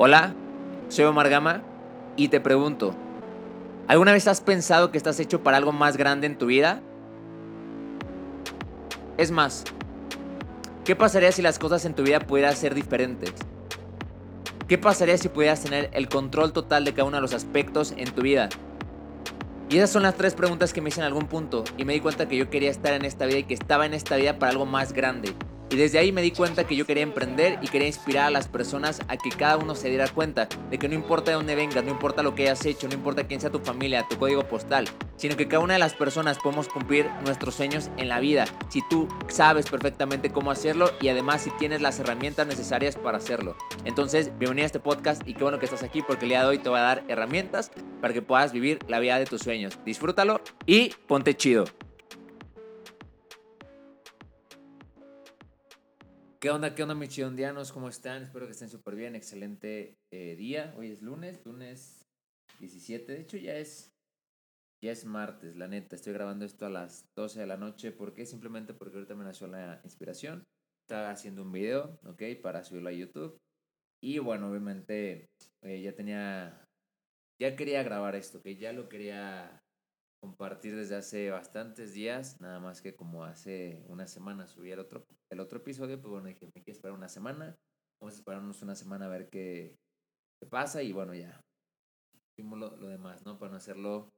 Hola, 0.00 0.32
soy 0.90 1.06
Omar 1.06 1.28
Gama 1.28 1.64
y 2.14 2.28
te 2.28 2.38
pregunto, 2.38 2.94
¿alguna 3.88 4.12
vez 4.12 4.28
has 4.28 4.40
pensado 4.40 4.92
que 4.92 4.96
estás 4.96 5.18
hecho 5.18 5.42
para 5.42 5.56
algo 5.56 5.72
más 5.72 5.96
grande 5.96 6.28
en 6.28 6.38
tu 6.38 6.46
vida? 6.46 6.80
Es 9.16 9.32
más, 9.32 9.64
¿qué 10.84 10.94
pasaría 10.94 11.32
si 11.32 11.42
las 11.42 11.58
cosas 11.58 11.84
en 11.84 11.94
tu 11.94 12.04
vida 12.04 12.20
pudieran 12.20 12.54
ser 12.54 12.76
diferentes? 12.76 13.34
¿Qué 14.68 14.78
pasaría 14.78 15.18
si 15.18 15.30
pudieras 15.30 15.64
tener 15.64 15.90
el 15.92 16.08
control 16.08 16.52
total 16.52 16.84
de 16.84 16.92
cada 16.92 17.08
uno 17.08 17.16
de 17.16 17.22
los 17.22 17.34
aspectos 17.34 17.92
en 17.96 18.12
tu 18.12 18.22
vida? 18.22 18.50
Y 19.68 19.78
esas 19.78 19.90
son 19.90 20.04
las 20.04 20.14
tres 20.14 20.34
preguntas 20.34 20.72
que 20.72 20.80
me 20.80 20.90
hice 20.90 21.00
en 21.00 21.06
algún 21.06 21.26
punto 21.26 21.64
y 21.76 21.84
me 21.84 21.94
di 21.94 21.98
cuenta 21.98 22.28
que 22.28 22.36
yo 22.36 22.48
quería 22.50 22.70
estar 22.70 22.92
en 22.92 23.04
esta 23.04 23.26
vida 23.26 23.38
y 23.38 23.44
que 23.44 23.54
estaba 23.54 23.84
en 23.84 23.94
esta 23.94 24.14
vida 24.14 24.38
para 24.38 24.52
algo 24.52 24.64
más 24.64 24.92
grande. 24.92 25.34
Y 25.70 25.76
desde 25.76 25.98
ahí 25.98 26.12
me 26.12 26.22
di 26.22 26.30
cuenta 26.30 26.64
que 26.64 26.76
yo 26.76 26.86
quería 26.86 27.02
emprender 27.02 27.58
y 27.60 27.68
quería 27.68 27.88
inspirar 27.88 28.26
a 28.26 28.30
las 28.30 28.48
personas 28.48 29.00
a 29.08 29.18
que 29.18 29.28
cada 29.28 29.58
uno 29.58 29.74
se 29.74 29.90
diera 29.90 30.08
cuenta 30.08 30.48
de 30.70 30.78
que 30.78 30.88
no 30.88 30.94
importa 30.94 31.30
de 31.30 31.36
dónde 31.36 31.54
vengas, 31.54 31.84
no 31.84 31.90
importa 31.90 32.22
lo 32.22 32.34
que 32.34 32.44
hayas 32.44 32.64
hecho, 32.64 32.88
no 32.88 32.94
importa 32.94 33.26
quién 33.26 33.40
sea 33.40 33.50
tu 33.50 33.58
familia, 33.58 34.06
tu 34.08 34.16
código 34.16 34.48
postal, 34.48 34.88
sino 35.16 35.36
que 35.36 35.46
cada 35.46 35.62
una 35.62 35.74
de 35.74 35.78
las 35.78 35.94
personas 35.94 36.38
podemos 36.38 36.68
cumplir 36.68 37.10
nuestros 37.24 37.54
sueños 37.54 37.90
en 37.98 38.08
la 38.08 38.18
vida 38.18 38.46
si 38.70 38.80
tú 38.88 39.08
sabes 39.28 39.68
perfectamente 39.68 40.30
cómo 40.30 40.50
hacerlo 40.50 40.90
y 41.02 41.08
además 41.08 41.42
si 41.42 41.50
tienes 41.58 41.82
las 41.82 41.98
herramientas 41.98 42.46
necesarias 42.46 42.96
para 42.96 43.18
hacerlo. 43.18 43.54
Entonces, 43.84 44.30
bienvenido 44.38 44.64
a 44.64 44.66
este 44.66 44.80
podcast 44.80 45.26
y 45.28 45.34
qué 45.34 45.42
bueno 45.42 45.58
que 45.58 45.66
estás 45.66 45.82
aquí 45.82 46.00
porque 46.00 46.24
el 46.24 46.30
día 46.30 46.42
de 46.42 46.48
hoy 46.48 46.58
te 46.58 46.70
voy 46.70 46.78
a 46.78 46.82
dar 46.82 47.04
herramientas 47.08 47.70
para 48.00 48.14
que 48.14 48.22
puedas 48.22 48.52
vivir 48.52 48.78
la 48.88 49.00
vida 49.00 49.18
de 49.18 49.26
tus 49.26 49.42
sueños. 49.42 49.78
Disfrútalo 49.84 50.40
y 50.64 50.94
ponte 51.06 51.36
chido. 51.36 51.66
¿Qué 56.40 56.50
onda, 56.50 56.72
qué 56.72 56.84
onda, 56.84 56.94
mis 56.94 57.08
chidondianos? 57.08 57.72
¿Cómo 57.72 57.88
están? 57.88 58.22
Espero 58.22 58.46
que 58.46 58.52
estén 58.52 58.68
súper 58.68 58.94
bien. 58.94 59.16
Excelente 59.16 59.98
eh, 60.12 60.36
día. 60.36 60.72
Hoy 60.78 60.92
es 60.92 61.02
lunes, 61.02 61.44
lunes 61.44 62.06
17. 62.60 63.10
De 63.10 63.20
hecho, 63.20 63.36
ya 63.38 63.56
es, 63.56 63.92
ya 64.80 64.92
es 64.92 65.04
martes, 65.04 65.56
la 65.56 65.66
neta. 65.66 65.96
Estoy 65.96 66.12
grabando 66.12 66.44
esto 66.44 66.64
a 66.66 66.70
las 66.70 67.04
12 67.16 67.40
de 67.40 67.46
la 67.48 67.56
noche. 67.56 67.90
¿Por 67.90 68.14
qué? 68.14 68.24
Simplemente 68.24 68.72
porque 68.72 68.98
ahorita 68.98 69.16
me 69.16 69.24
nació 69.24 69.48
la 69.48 69.80
inspiración. 69.82 70.44
Estaba 70.86 71.10
haciendo 71.10 71.42
un 71.42 71.50
video, 71.50 71.98
¿ok? 72.04 72.22
Para 72.40 72.62
subirlo 72.62 72.90
a 72.90 72.92
YouTube. 72.92 73.36
Y 74.00 74.20
bueno, 74.20 74.48
obviamente 74.48 75.26
eh, 75.64 75.80
ya 75.82 75.92
tenía, 75.96 76.64
ya 77.42 77.56
quería 77.56 77.82
grabar 77.82 78.14
esto, 78.14 78.40
que 78.40 78.54
ya 78.54 78.72
lo 78.72 78.88
quería 78.88 79.60
compartir 80.20 80.74
desde 80.76 80.96
hace 80.96 81.30
bastantes 81.30 81.92
días, 81.92 82.40
nada 82.40 82.60
más 82.60 82.82
que 82.82 82.94
como 82.94 83.24
hace 83.24 83.84
una 83.88 84.06
semana 84.06 84.46
subí 84.46 84.70
el 84.70 84.80
otro, 84.80 85.04
el 85.30 85.40
otro 85.40 85.58
episodio, 85.58 86.00
pues 86.00 86.10
bueno, 86.10 86.28
dije, 86.28 86.46
me 86.46 86.62
quiero 86.62 86.76
esperar 86.76 86.96
una 86.96 87.08
semana, 87.08 87.56
vamos 88.00 88.14
a 88.14 88.18
esperarnos 88.18 88.62
una 88.62 88.74
semana 88.74 89.06
a 89.06 89.08
ver 89.08 89.28
qué, 89.30 89.76
qué 90.40 90.48
pasa 90.48 90.82
y 90.82 90.92
bueno, 90.92 91.14
ya, 91.14 91.40
hicimos 92.32 92.58
lo, 92.58 92.76
lo, 92.76 92.88
demás, 92.88 93.24
¿no? 93.24 93.38
Para 93.38 93.52
no 93.52 93.56
hacerlo 93.56 94.10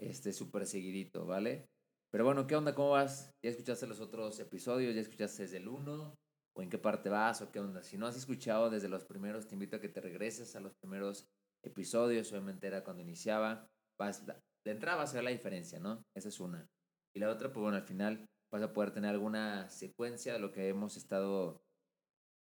este 0.00 0.32
súper 0.32 0.66
seguidito, 0.66 1.26
¿vale? 1.26 1.66
Pero 2.12 2.24
bueno, 2.24 2.46
¿qué 2.46 2.56
onda? 2.56 2.74
¿Cómo 2.74 2.90
vas? 2.90 3.30
¿Ya 3.44 3.50
escuchaste 3.50 3.86
los 3.86 4.00
otros 4.00 4.38
episodios? 4.40 4.94
¿Ya 4.94 5.00
escuchaste 5.00 5.42
desde 5.42 5.58
el 5.58 5.68
1? 5.68 6.14
¿O 6.56 6.62
en 6.62 6.70
qué 6.70 6.78
parte 6.78 7.08
vas? 7.08 7.42
¿O 7.42 7.50
qué 7.50 7.60
onda? 7.60 7.82
Si 7.82 7.98
no 7.98 8.06
has 8.06 8.16
escuchado 8.16 8.70
desde 8.70 8.88
los 8.88 9.04
primeros, 9.04 9.46
te 9.46 9.54
invito 9.54 9.76
a 9.76 9.80
que 9.80 9.88
te 9.88 10.00
regreses 10.00 10.54
a 10.56 10.60
los 10.60 10.72
primeros 10.80 11.26
episodios, 11.64 12.30
obviamente 12.32 12.66
era 12.68 12.84
cuando 12.84 13.02
iniciaba, 13.02 13.68
vas, 13.98 14.24
de 14.66 14.72
entrada 14.72 14.98
vas 14.98 15.12
a 15.12 15.18
ver 15.18 15.24
la 15.24 15.30
diferencia, 15.30 15.78
¿no? 15.78 16.02
Esa 16.14 16.28
es 16.28 16.40
una. 16.40 16.66
Y 17.14 17.20
la 17.20 17.30
otra, 17.30 17.52
pues 17.52 17.62
bueno, 17.62 17.76
al 17.76 17.84
final 17.84 18.26
vas 18.52 18.62
a 18.62 18.72
poder 18.72 18.90
tener 18.90 19.10
alguna 19.10 19.70
secuencia 19.70 20.32
de 20.32 20.40
lo 20.40 20.50
que 20.50 20.68
hemos 20.68 20.96
estado 20.96 21.62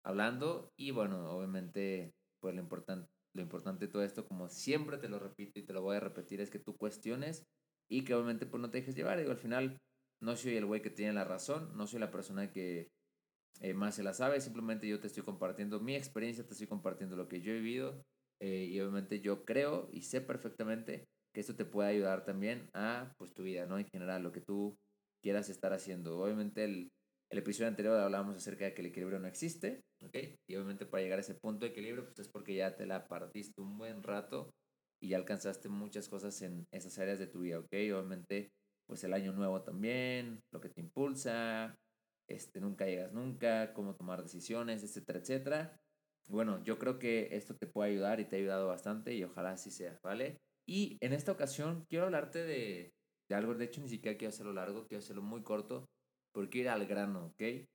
hablando 0.06 0.72
y 0.78 0.91
bueno, 0.91 1.31
obviamente, 1.31 2.14
pues 2.39 2.53
lo 2.53 2.61
importante, 2.61 3.09
lo 3.36 3.41
importante 3.41 3.88
de 3.88 3.91
todo 3.91 4.03
esto, 4.03 4.28
como 4.28 4.47
siempre 4.47 5.00
te 5.00 5.09
lo 5.09 5.17
repito 5.17 5.59
y 5.59 5.66
te 5.66 5.73
lo 5.73 5.81
voy 5.81 5.97
a 5.97 6.02
repetir, 6.02 6.39
es 6.39 6.52
que 6.52 6.59
tú 6.59 6.78
cuestiones 6.78 7.47
y 7.90 8.03
que 8.03 8.13
obviamente 8.13 8.46
pues 8.46 8.62
no 8.62 8.69
te 8.69 8.78
dejes 8.78 8.96
llevar. 8.96 9.18
Digo, 9.18 9.31
al 9.31 9.38
final 9.38 9.79
no 10.22 10.35
soy 10.35 10.56
el 10.56 10.68
güey 10.68 10.84
que 10.84 10.91
tiene 10.91 11.13
la 11.13 11.23
razón, 11.23 11.75
no 11.75 11.88
soy 11.88 12.00
la 12.00 12.12
persona 12.12 12.52
que 12.52 12.91
eh, 13.62 13.73
más 13.73 13.96
se 13.96 14.03
la 14.03 14.13
sabe, 14.13 14.40
simplemente 14.40 14.88
yo 14.88 15.00
te 15.00 15.07
estoy 15.07 15.23
compartiendo 15.23 15.79
mi 15.79 15.96
experiencia, 15.96 16.46
te 16.46 16.53
estoy 16.53 16.68
compartiendo 16.68 17.16
lo 17.16 17.28
que 17.28 17.41
yo 17.41 17.53
he 17.53 17.56
vivido 17.56 18.06
eh, 18.40 18.66
y 18.66 18.79
obviamente 18.81 19.19
yo 19.19 19.46
creo 19.46 19.90
y 19.91 20.03
sé 20.03 20.22
perfectamente 20.22 21.07
que 21.33 21.41
esto 21.41 21.55
te 21.55 21.66
puede 21.66 21.89
ayudar 21.89 22.25
también 22.25 22.69
a 22.73 23.13
pues 23.17 23.33
tu 23.33 23.44
vida, 23.44 23.66
¿no? 23.66 23.77
En 23.79 23.88
general, 23.88 24.23
lo 24.23 24.31
que 24.31 24.41
tú 24.41 24.75
quieras 25.21 25.49
estar 25.49 25.73
haciendo. 25.73 26.19
Obviamente 26.19 26.63
el, 26.66 26.89
el 27.31 27.39
episodio 27.39 27.67
anterior 27.69 27.99
hablábamos 27.99 28.35
acerca 28.35 28.66
de 28.66 28.73
que 28.73 28.81
el 28.81 28.88
equilibrio 28.88 29.19
no 29.19 29.27
existe, 29.27 29.81
¿ok? 30.03 30.16
Y 30.47 30.55
obviamente 30.55 30.85
para 30.85 31.01
llegar 31.01 31.19
a 31.19 31.22
ese 31.22 31.35
punto 31.35 31.66
de 31.66 31.72
equilibrio, 31.72 32.05
pues 32.05 32.19
es 32.19 32.29
porque 32.29 32.55
ya 32.55 32.75
te 32.75 32.85
la 32.85 33.07
partiste 33.07 33.59
un 33.61 33.77
buen 33.77 34.03
rato 34.03 34.51
y 35.01 35.09
ya 35.09 35.17
alcanzaste 35.17 35.67
muchas 35.69 36.07
cosas 36.07 36.39
en 36.43 36.66
esas 36.72 36.97
áreas 36.99 37.19
de 37.19 37.27
tu 37.27 37.41
vida, 37.41 37.59
¿ok? 37.59 37.72
Obviamente, 37.72 38.51
pues 38.88 39.03
el 39.03 39.13
año 39.13 39.33
nuevo 39.33 39.63
también, 39.63 40.41
lo 40.53 40.61
que 40.61 40.69
te 40.69 40.81
impulsa, 40.81 41.75
este, 42.29 42.61
nunca 42.61 42.85
llegas 42.85 43.11
nunca, 43.13 43.73
cómo 43.73 43.95
tomar 43.95 44.22
decisiones, 44.22 44.83
etcétera, 44.83 45.19
etcétera. 45.19 45.77
Bueno, 46.29 46.63
yo 46.63 46.77
creo 46.79 46.99
que 46.99 47.35
esto 47.35 47.55
te 47.55 47.67
puede 47.67 47.91
ayudar 47.91 48.19
y 48.19 48.25
te 48.25 48.35
ha 48.35 48.39
ayudado 48.39 48.67
bastante 48.67 49.13
y 49.13 49.23
ojalá 49.23 49.51
así 49.51 49.72
sea, 49.72 49.97
¿vale? 50.03 50.38
Y 50.68 50.97
en 51.01 51.13
esta 51.13 51.31
ocasión 51.31 51.85
quiero 51.90 52.06
hablarte 52.06 52.44
de, 52.44 52.94
de 53.29 53.35
algo, 53.35 53.56
de 53.56 53.66
hecho 53.66 53.81
ni 53.81 53.90
siquiera 53.90 54.18
quiero 54.18 54.29
hacerlo 54.29 54.53
largo, 54.53 54.88
quiero 54.88 55.00
hacerlo 55.00 55.22
muy 55.22 55.44
corto, 55.44 55.85
porque 56.34 56.59
ir 56.59 56.69
al 56.69 56.85
grano, 56.85 57.28
¿ok? 57.28 57.68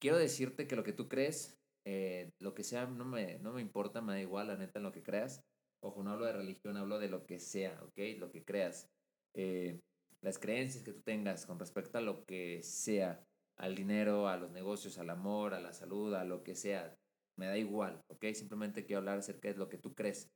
Quiero 0.00 0.18
decirte 0.18 0.66
que 0.66 0.76
lo 0.76 0.84
que 0.84 0.92
tú 0.92 1.08
crees, 1.08 1.58
eh, 1.86 2.30
lo 2.40 2.54
que 2.54 2.64
sea, 2.64 2.86
no 2.86 3.04
me, 3.04 3.38
no 3.38 3.52
me 3.52 3.60
importa, 3.60 4.00
me 4.00 4.14
da 4.14 4.20
igual, 4.20 4.48
la 4.48 4.56
neta, 4.56 4.78
en 4.78 4.84
lo 4.84 4.92
que 4.92 5.02
creas. 5.02 5.40
Ojo, 5.82 6.02
no 6.02 6.12
hablo 6.12 6.26
de 6.26 6.32
religión, 6.32 6.76
hablo 6.76 6.98
de 6.98 7.08
lo 7.08 7.26
que 7.26 7.38
sea, 7.38 7.78
¿ok? 7.82 8.18
Lo 8.18 8.30
que 8.30 8.42
creas. 8.44 8.88
Eh, 9.34 9.80
las 10.22 10.38
creencias 10.38 10.82
que 10.84 10.92
tú 10.92 11.02
tengas 11.02 11.44
con 11.46 11.58
respecto 11.58 11.98
a 11.98 12.00
lo 12.00 12.24
que 12.24 12.62
sea, 12.62 13.22
al 13.58 13.74
dinero, 13.74 14.28
a 14.28 14.36
los 14.36 14.50
negocios, 14.50 14.98
al 14.98 15.10
amor, 15.10 15.54
a 15.54 15.60
la 15.60 15.72
salud, 15.72 16.14
a 16.14 16.24
lo 16.24 16.42
que 16.42 16.54
sea, 16.54 16.96
me 17.36 17.46
da 17.46 17.58
igual, 17.58 18.00
¿ok? 18.08 18.26
Simplemente 18.32 18.84
quiero 18.84 19.00
hablar 19.00 19.18
acerca 19.18 19.48
de 19.48 19.56
lo 19.56 19.68
que 19.68 19.78
tú 19.78 19.94
crees. 19.94 20.33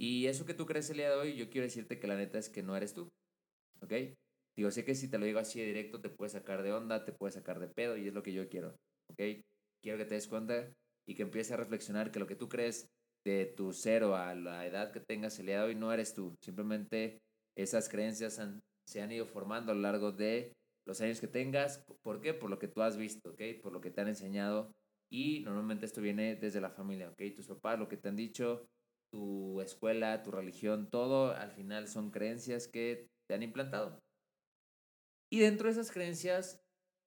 Y 0.00 0.28
eso 0.28 0.46
que 0.46 0.54
tú 0.54 0.64
crees 0.64 0.88
el 0.88 0.96
día 0.96 1.10
de 1.10 1.16
hoy, 1.16 1.36
yo 1.36 1.50
quiero 1.50 1.66
decirte 1.66 1.98
que 1.98 2.06
la 2.06 2.16
neta 2.16 2.38
es 2.38 2.48
que 2.48 2.62
no 2.62 2.74
eres 2.74 2.94
tú. 2.94 3.10
¿Ok? 3.82 3.92
Digo, 4.56 4.70
sé 4.70 4.82
que 4.82 4.94
si 4.94 5.10
te 5.10 5.18
lo 5.18 5.26
digo 5.26 5.38
así 5.38 5.60
de 5.60 5.66
directo, 5.66 6.00
te 6.00 6.08
puede 6.08 6.30
sacar 6.30 6.62
de 6.62 6.72
onda, 6.72 7.04
te 7.04 7.12
puede 7.12 7.32
sacar 7.32 7.60
de 7.60 7.68
pedo, 7.68 7.98
y 7.98 8.08
es 8.08 8.14
lo 8.14 8.22
que 8.22 8.32
yo 8.32 8.48
quiero. 8.48 8.74
¿Ok? 9.10 9.20
Quiero 9.82 9.98
que 9.98 10.06
te 10.06 10.14
des 10.14 10.26
cuenta 10.26 10.72
y 11.06 11.14
que 11.14 11.22
empieces 11.22 11.52
a 11.52 11.58
reflexionar 11.58 12.10
que 12.10 12.18
lo 12.18 12.26
que 12.26 12.34
tú 12.34 12.48
crees 12.48 12.88
de 13.26 13.44
tu 13.44 13.74
cero 13.74 14.16
a 14.16 14.34
la 14.34 14.66
edad 14.66 14.90
que 14.90 15.00
tengas 15.00 15.38
el 15.38 15.46
día 15.46 15.60
de 15.60 15.66
hoy 15.66 15.74
no 15.74 15.92
eres 15.92 16.14
tú. 16.14 16.34
Simplemente 16.40 17.18
esas 17.54 17.90
creencias 17.90 18.40
se 18.86 19.02
han 19.02 19.12
ido 19.12 19.26
formando 19.26 19.72
a 19.72 19.74
lo 19.74 19.82
largo 19.82 20.12
de 20.12 20.54
los 20.86 20.98
años 21.02 21.20
que 21.20 21.28
tengas. 21.28 21.84
¿Por 22.02 22.22
qué? 22.22 22.32
Por 22.32 22.48
lo 22.48 22.58
que 22.58 22.68
tú 22.68 22.80
has 22.80 22.96
visto, 22.96 23.32
¿ok? 23.32 23.42
Por 23.62 23.72
lo 23.74 23.82
que 23.82 23.90
te 23.90 24.00
han 24.00 24.08
enseñado. 24.08 24.72
Y 25.12 25.40
normalmente 25.40 25.84
esto 25.84 26.00
viene 26.00 26.36
desde 26.36 26.62
la 26.62 26.70
familia, 26.70 27.10
¿ok? 27.10 27.20
Tus 27.36 27.48
papás, 27.48 27.78
lo 27.78 27.86
que 27.86 27.98
te 27.98 28.08
han 28.08 28.16
dicho, 28.16 28.66
tu 29.12 29.60
escuela, 29.60 30.22
tu 30.22 30.30
religión, 30.30 30.88
todo 30.90 31.32
al 31.32 31.52
final 31.52 31.88
son 31.88 32.10
creencias 32.10 32.68
que 32.68 33.08
te 33.28 33.34
han 33.34 33.42
implantado. 33.42 34.00
Y 35.32 35.40
dentro 35.40 35.66
de 35.66 35.72
esas 35.72 35.90
creencias, 35.90 36.60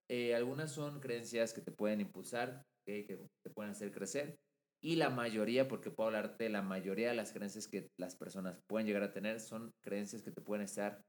eh, 0.09 0.36
algunas 0.36 0.72
son 0.72 1.00
creencias 1.00 1.53
que 1.53 1.62
te 1.62 1.72
pueden 1.72 2.02
impulsar, 2.02 2.63
que 2.86 3.28
te 3.44 3.50
pueden 3.50 3.72
hacer 3.72 3.92
crecer. 3.92 4.38
Y 4.81 4.97
la 4.97 5.09
mayoría, 5.09 5.68
porque 5.68 5.92
puedo 5.92 6.08
hablarte, 6.08 6.50
la 6.50 6.62
mayoría 6.62 7.09
de 7.09 7.16
las 7.16 7.31
creencias 7.31 7.68
que 7.68 7.88
las 7.97 8.16
personas 8.16 8.59
pueden 8.68 8.86
llegar 8.86 9.03
a 9.03 9.13
tener 9.13 9.40
son 9.40 9.72
creencias 9.81 10.24
que 10.24 10.31
te 10.31 10.42
pueden 10.42 10.66
estar 10.66 11.02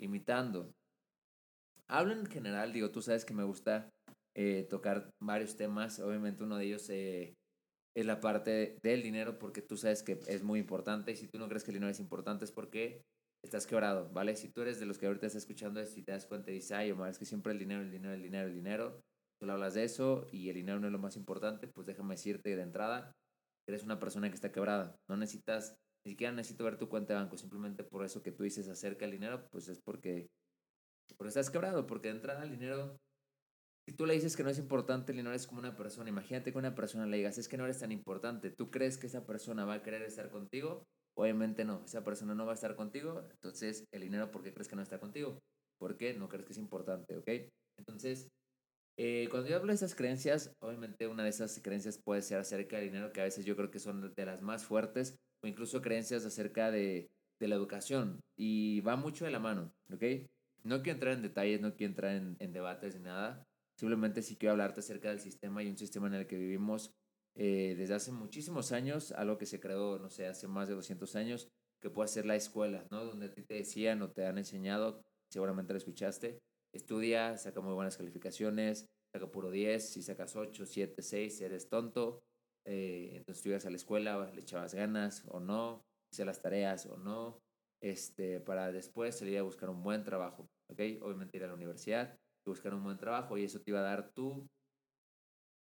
imitando. 0.00 0.72
Hablo 1.90 2.14
en 2.14 2.26
general, 2.26 2.72
digo, 2.72 2.90
tú 2.90 3.02
sabes 3.02 3.24
que 3.24 3.34
me 3.34 3.44
gusta 3.44 3.90
eh, 4.34 4.66
tocar 4.70 5.10
varios 5.20 5.56
temas. 5.56 6.00
Obviamente 6.00 6.44
uno 6.44 6.56
de 6.56 6.64
ellos 6.64 6.88
eh, 6.90 7.34
es 7.98 8.06
la 8.06 8.20
parte 8.20 8.78
del 8.80 9.02
dinero 9.02 9.40
porque 9.40 9.60
tú 9.60 9.76
sabes 9.76 10.04
que 10.04 10.20
es 10.28 10.44
muy 10.44 10.60
importante 10.60 11.10
y 11.10 11.16
si 11.16 11.26
tú 11.26 11.36
no 11.36 11.48
crees 11.48 11.64
que 11.64 11.72
el 11.72 11.76
dinero 11.78 11.90
es 11.90 11.98
importante 11.98 12.44
es 12.44 12.52
porque 12.52 13.02
estás 13.44 13.66
quebrado, 13.66 14.08
¿vale? 14.12 14.36
Si 14.36 14.48
tú 14.48 14.62
eres 14.62 14.78
de 14.78 14.86
los 14.86 14.98
que 14.98 15.06
ahorita 15.06 15.26
estás 15.26 15.42
escuchando 15.42 15.80
esto 15.80 15.98
y 15.98 16.04
te 16.04 16.12
das 16.12 16.24
cuenta 16.24 16.52
y 16.52 16.54
dices, 16.54 16.70
ay, 16.72 16.92
Omar, 16.92 17.10
es 17.10 17.18
que 17.18 17.24
siempre 17.24 17.52
el 17.52 17.58
dinero, 17.58 17.82
el 17.82 17.90
dinero, 17.90 18.14
el 18.14 18.22
dinero, 18.22 18.46
el 18.46 18.54
dinero, 18.54 19.00
tú 19.40 19.50
hablas 19.50 19.74
de 19.74 19.82
eso 19.82 20.28
y 20.30 20.48
el 20.48 20.54
dinero 20.54 20.78
no 20.78 20.86
es 20.86 20.92
lo 20.92 21.00
más 21.00 21.16
importante, 21.16 21.66
pues 21.66 21.88
déjame 21.88 22.14
decirte 22.14 22.54
de 22.54 22.62
entrada, 22.62 23.10
eres 23.68 23.82
una 23.82 23.98
persona 23.98 24.28
que 24.28 24.36
está 24.36 24.52
quebrada, 24.52 24.94
no 25.08 25.16
necesitas, 25.16 25.76
ni 26.06 26.12
siquiera 26.12 26.32
necesito 26.32 26.62
ver 26.62 26.78
tu 26.78 26.88
cuenta 26.88 27.14
de 27.14 27.20
banco, 27.20 27.36
simplemente 27.36 27.82
por 27.82 28.04
eso 28.04 28.22
que 28.22 28.30
tú 28.30 28.44
dices 28.44 28.68
acerca 28.68 29.06
del 29.06 29.12
dinero, 29.12 29.48
pues 29.50 29.66
es 29.68 29.80
porque, 29.84 30.28
porque 31.16 31.30
estás 31.30 31.50
quebrado, 31.50 31.84
porque 31.84 32.08
de 32.08 32.14
entrada 32.14 32.44
el 32.44 32.50
dinero 32.50 32.96
si 33.88 33.94
tú 33.94 34.04
le 34.04 34.12
dices 34.12 34.36
que 34.36 34.42
no 34.42 34.50
es 34.50 34.58
importante, 34.58 35.14
no 35.14 35.30
eres 35.30 35.46
como 35.46 35.60
una 35.60 35.74
persona. 35.74 36.10
Imagínate 36.10 36.52
que 36.52 36.58
una 36.58 36.74
persona 36.74 37.06
le 37.06 37.16
digas, 37.16 37.38
es 37.38 37.48
que 37.48 37.56
no 37.56 37.64
eres 37.64 37.78
tan 37.78 37.90
importante. 37.90 38.50
¿Tú 38.50 38.70
crees 38.70 38.98
que 38.98 39.06
esa 39.06 39.24
persona 39.24 39.64
va 39.64 39.76
a 39.76 39.82
querer 39.82 40.02
estar 40.02 40.28
contigo? 40.28 40.84
Obviamente 41.16 41.64
no. 41.64 41.82
Esa 41.86 42.04
persona 42.04 42.34
no 42.34 42.44
va 42.44 42.52
a 42.52 42.54
estar 42.54 42.76
contigo. 42.76 43.26
Entonces, 43.30 43.86
el 43.90 44.02
dinero, 44.02 44.30
¿por 44.30 44.42
qué 44.42 44.52
crees 44.52 44.68
que 44.68 44.76
no 44.76 44.82
está 44.82 45.00
contigo? 45.00 45.38
¿Por 45.78 45.96
qué 45.96 46.12
no 46.12 46.28
crees 46.28 46.44
que 46.44 46.52
es 46.52 46.58
importante? 46.58 47.16
¿Ok? 47.16 47.28
Entonces, 47.78 48.28
Eh, 49.00 49.28
cuando 49.30 49.48
yo 49.48 49.56
hablo 49.56 49.68
de 49.68 49.76
esas 49.76 49.94
creencias, 49.94 50.52
obviamente 50.60 51.06
una 51.06 51.22
de 51.22 51.30
esas 51.30 51.60
creencias 51.62 52.00
puede 52.04 52.20
ser 52.20 52.38
acerca 52.38 52.76
del 52.76 52.86
dinero, 52.86 53.12
que 53.12 53.20
a 53.20 53.24
veces 53.24 53.44
yo 53.44 53.54
creo 53.54 53.70
que 53.70 53.78
son 53.78 54.12
de 54.12 54.26
las 54.26 54.42
más 54.42 54.64
fuertes, 54.64 55.16
o 55.40 55.46
incluso 55.46 55.80
creencias 55.80 56.26
acerca 56.26 56.72
de, 56.72 57.08
de 57.40 57.48
la 57.48 57.54
educación. 57.54 58.18
Y 58.36 58.80
va 58.80 58.96
mucho 58.96 59.24
de 59.24 59.30
la 59.30 59.38
mano, 59.38 59.70
¿ok? 59.92 60.02
No 60.64 60.82
quiero 60.82 60.96
entrar 60.96 61.14
en 61.14 61.22
detalles, 61.22 61.60
no 61.60 61.76
quiero 61.76 61.92
entrar 61.92 62.16
en, 62.16 62.36
en 62.40 62.52
debates 62.52 62.96
ni 62.96 63.02
nada. 63.02 63.44
Simplemente 63.78 64.22
sí 64.22 64.36
quiero 64.36 64.52
hablarte 64.52 64.80
acerca 64.80 65.08
del 65.08 65.20
sistema 65.20 65.62
y 65.62 65.68
un 65.68 65.78
sistema 65.78 66.08
en 66.08 66.14
el 66.14 66.26
que 66.26 66.36
vivimos 66.36 66.92
eh, 67.36 67.76
desde 67.78 67.94
hace 67.94 68.10
muchísimos 68.10 68.72
años, 68.72 69.12
algo 69.12 69.38
que 69.38 69.46
se 69.46 69.60
creó, 69.60 70.00
no 70.00 70.10
sé, 70.10 70.26
hace 70.26 70.48
más 70.48 70.66
de 70.68 70.74
200 70.74 71.14
años, 71.14 71.48
que 71.80 71.88
puede 71.88 72.08
ser 72.08 72.26
la 72.26 72.34
escuela, 72.34 72.84
¿no? 72.90 73.04
Donde 73.04 73.28
te 73.28 73.54
decían 73.54 74.02
o 74.02 74.10
te 74.10 74.26
han 74.26 74.36
enseñado, 74.36 75.04
seguramente 75.30 75.72
lo 75.72 75.76
escuchaste, 75.76 76.40
estudia, 76.74 77.36
saca 77.38 77.60
muy 77.60 77.72
buenas 77.72 77.96
calificaciones, 77.96 78.88
saca 79.14 79.30
puro 79.30 79.52
10, 79.52 79.92
si 79.92 80.02
sacas 80.02 80.34
8, 80.34 80.66
7, 80.66 81.00
6, 81.00 81.40
eres 81.42 81.68
tonto, 81.68 82.24
eh, 82.66 83.12
entonces 83.14 83.44
tú 83.44 83.50
ibas 83.50 83.64
a 83.64 83.70
la 83.70 83.76
escuela, 83.76 84.28
le 84.34 84.40
echabas 84.40 84.74
ganas 84.74 85.22
o 85.28 85.38
no, 85.38 85.84
hacías 86.12 86.26
las 86.26 86.42
tareas 86.42 86.84
o 86.86 86.96
no, 86.96 87.38
este, 87.80 88.40
para 88.40 88.72
después 88.72 89.16
salir 89.16 89.38
a 89.38 89.42
buscar 89.42 89.70
un 89.70 89.84
buen 89.84 90.02
trabajo, 90.02 90.48
¿ok? 90.68 90.80
Obviamente 91.00 91.36
ir 91.36 91.44
a 91.44 91.46
la 91.46 91.54
universidad 91.54 92.18
buscar 92.48 92.74
un 92.74 92.84
buen 92.84 92.98
trabajo 92.98 93.38
y 93.38 93.44
eso 93.44 93.60
te 93.60 93.70
iba 93.70 93.80
a 93.80 93.82
dar 93.82 94.10
tu 94.12 94.46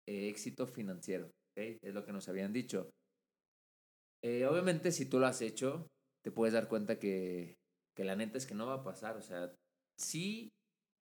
eh, 0.06 0.28
éxito 0.28 0.66
financiero. 0.66 1.30
Es 1.56 1.94
lo 1.94 2.04
que 2.04 2.12
nos 2.12 2.28
habían 2.28 2.52
dicho. 2.52 2.90
Eh, 4.22 4.46
obviamente 4.46 4.92
si 4.92 5.06
tú 5.06 5.18
lo 5.18 5.26
has 5.26 5.40
hecho, 5.40 5.86
te 6.22 6.30
puedes 6.30 6.52
dar 6.54 6.68
cuenta 6.68 6.98
que, 6.98 7.56
que 7.94 8.04
la 8.04 8.16
neta 8.16 8.38
es 8.38 8.46
que 8.46 8.54
no 8.54 8.66
va 8.66 8.74
a 8.74 8.84
pasar, 8.84 9.16
o 9.16 9.22
sea, 9.22 9.52
sí 9.96 10.50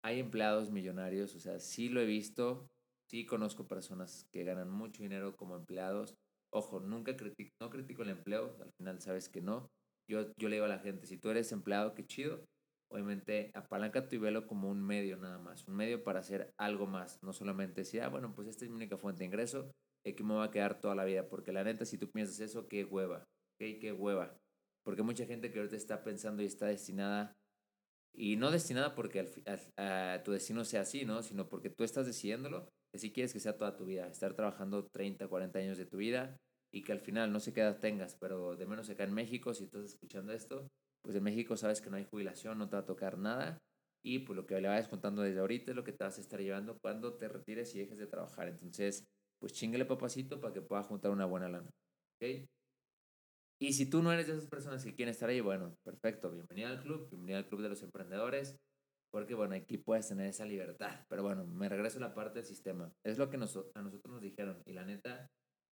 hay 0.04 0.20
empleados 0.20 0.72
millonarios, 0.72 1.36
o 1.36 1.40
sea, 1.40 1.60
sí 1.60 1.90
lo 1.90 2.02
he 2.02 2.06
visto, 2.06 2.70
sí 3.10 3.26
conozco 3.26 3.68
personas 3.68 4.28
que 4.32 4.44
ganan 4.44 4.70
mucho 4.70 5.04
dinero 5.04 5.36
como 5.36 5.56
empleados. 5.56 6.16
Ojo, 6.52 6.80
nunca 6.80 7.16
critico, 7.16 7.52
no 7.62 7.70
critico 7.70 8.04
el 8.04 8.10
empleo, 8.10 8.58
al 8.62 8.72
final 8.74 9.02
sabes 9.02 9.30
que 9.30 9.42
no. 9.42 9.72
Yo, 10.08 10.34
yo 10.36 10.50
le 10.50 10.58
digo 10.58 10.66
a 10.66 10.70
la 10.70 10.80
gente, 10.80 11.08
si 11.08 11.18
tú 11.18 11.30
eres 11.30 11.52
empleado, 11.52 11.94
qué 11.94 12.06
chido. 12.06 12.46
Obviamente, 12.94 13.50
apalanca 13.56 14.08
tu 14.08 14.20
velo 14.20 14.46
como 14.46 14.70
un 14.70 14.86
medio 14.86 15.18
nada 15.18 15.40
más, 15.40 15.68
un 15.68 15.76
medio 15.76 16.04
para 16.04 16.20
hacer 16.20 16.54
algo 16.60 16.86
más, 16.86 17.18
no 17.24 17.34
solamente 17.34 17.82
decir, 17.82 18.04
ah, 18.04 18.10
bueno, 18.10 18.36
pues 18.36 18.48
esta 18.48 18.66
es 18.66 18.70
mi 18.70 18.78
única 18.78 18.98
fuente 18.98 19.20
de 19.20 19.26
ingreso, 19.26 19.72
y 20.06 20.14
que 20.14 20.24
me 20.24 20.36
va 20.36 20.46
a 20.46 20.52
quedar 20.52 20.80
toda 20.80 20.94
la 20.94 21.04
vida, 21.04 21.28
porque 21.28 21.52
la 21.52 21.64
neta, 21.64 21.86
si 21.86 21.98
tú 21.98 22.12
piensas 22.12 22.40
eso, 22.40 22.68
qué 22.68 22.84
hueva. 22.84 23.24
Qué 23.60 23.92
hueva. 23.92 24.38
Porque 24.86 25.02
mucha 25.02 25.26
gente 25.26 25.52
que 25.52 25.60
ahorita 25.60 25.76
está 25.76 26.04
pensando 26.04 26.44
y 26.44 26.46
está 26.46 26.68
destinada 26.68 27.34
y 28.16 28.36
no 28.36 28.52
destinada 28.52 28.94
porque 28.94 29.24
tu 30.24 30.32
destino 30.32 30.66
sea 30.66 30.82
así, 30.82 31.06
¿no? 31.06 31.24
Sino 31.24 31.50
porque 31.50 31.72
tú 31.72 31.84
estás 31.84 32.06
decidiéndolo, 32.06 32.70
que 32.92 33.00
si 33.00 33.12
quieres 33.12 33.34
que 33.34 33.40
sea 33.40 33.58
toda 33.58 33.76
tu 33.76 33.86
vida, 33.86 34.08
estar 34.08 34.36
trabajando 34.36 34.88
30, 34.94 35.28
40 35.28 35.60
años 35.60 35.78
de 35.78 35.86
tu 35.86 35.98
vida 35.98 36.38
y 36.72 36.84
que 36.84 36.92
al 36.92 37.00
final 37.00 37.32
no 37.32 37.40
sé 37.40 37.54
qué 37.54 37.62
edad 37.62 37.80
tengas, 37.80 38.16
pero 38.20 38.56
de 38.56 38.68
menos 38.68 38.90
acá 38.90 39.04
en 39.06 39.14
México, 39.14 39.54
si 39.54 39.64
estás 39.64 39.86
escuchando 39.86 40.34
esto, 40.34 40.68
pues 41.04 41.16
en 41.16 41.24
México 41.24 41.58
sabes 41.58 41.82
que 41.82 41.90
no 41.90 41.98
hay 41.98 42.06
jubilación, 42.06 42.58
no 42.58 42.70
te 42.70 42.76
va 42.76 42.82
a 42.82 42.86
tocar 42.86 43.18
nada 43.18 43.60
y 44.06 44.20
pues 44.20 44.36
lo 44.36 44.46
que 44.46 44.60
le 44.60 44.68
vayas 44.68 44.90
contando 44.90 45.22
desde 45.22 45.40
ahorita 45.40 45.72
es 45.72 45.76
lo 45.76 45.84
que 45.84 45.94
te 45.94 46.04
vas 46.04 46.18
a 46.18 46.22
estar 46.22 46.40
llevando 46.40 46.78
cuando 46.80 47.18
te 47.18 47.30
retires 47.30 47.74
y 47.76 47.80
dejes 47.80 47.98
de 47.98 48.08
trabajar. 48.08 48.50
Entonces, 48.50 49.06
pues 49.40 49.54
chingale 49.54 49.86
papacito 49.86 50.42
para 50.42 50.54
que 50.54 50.62
pueda 50.62 50.84
juntar 50.84 51.12
una 51.12 51.26
buena 51.26 51.48
lana. 51.48 51.70
¿Ok? 52.16 52.46
Y 53.62 53.74
si 53.74 53.90
tú 53.90 54.04
no 54.04 54.12
eres 54.12 54.28
de 54.28 54.34
esas 54.34 54.48
personas 54.48 54.84
que 54.84 54.94
quieren 54.94 55.12
estar 55.12 55.30
ahí, 55.30 55.40
bueno, 55.40 55.74
perfecto, 55.86 56.32
bienvenido 56.32 56.68
al 56.68 56.82
club, 56.82 57.08
bienvenido 57.10 57.38
al 57.38 57.48
club 57.48 57.62
de 57.62 57.70
los 57.70 57.82
emprendedores, 57.82 58.58
porque 59.10 59.36
bueno, 59.36 59.56
aquí 59.56 59.78
puedes 59.78 60.10
tener 60.10 60.28
esa 60.28 60.46
libertad. 60.46 61.06
Pero 61.08 61.24
bueno, 61.24 61.46
me 61.46 61.70
regreso 61.70 61.98
a 62.00 62.02
la 62.02 62.14
parte 62.14 62.40
del 62.40 62.46
sistema. 62.46 62.92
Es 63.06 63.18
lo 63.18 63.30
que 63.30 63.38
nos, 63.38 63.56
a 63.74 63.82
nosotros 63.82 64.12
nos 64.12 64.22
dijeron. 64.22 64.62
Y 64.66 64.74
la 64.74 64.84
neta 64.84 65.28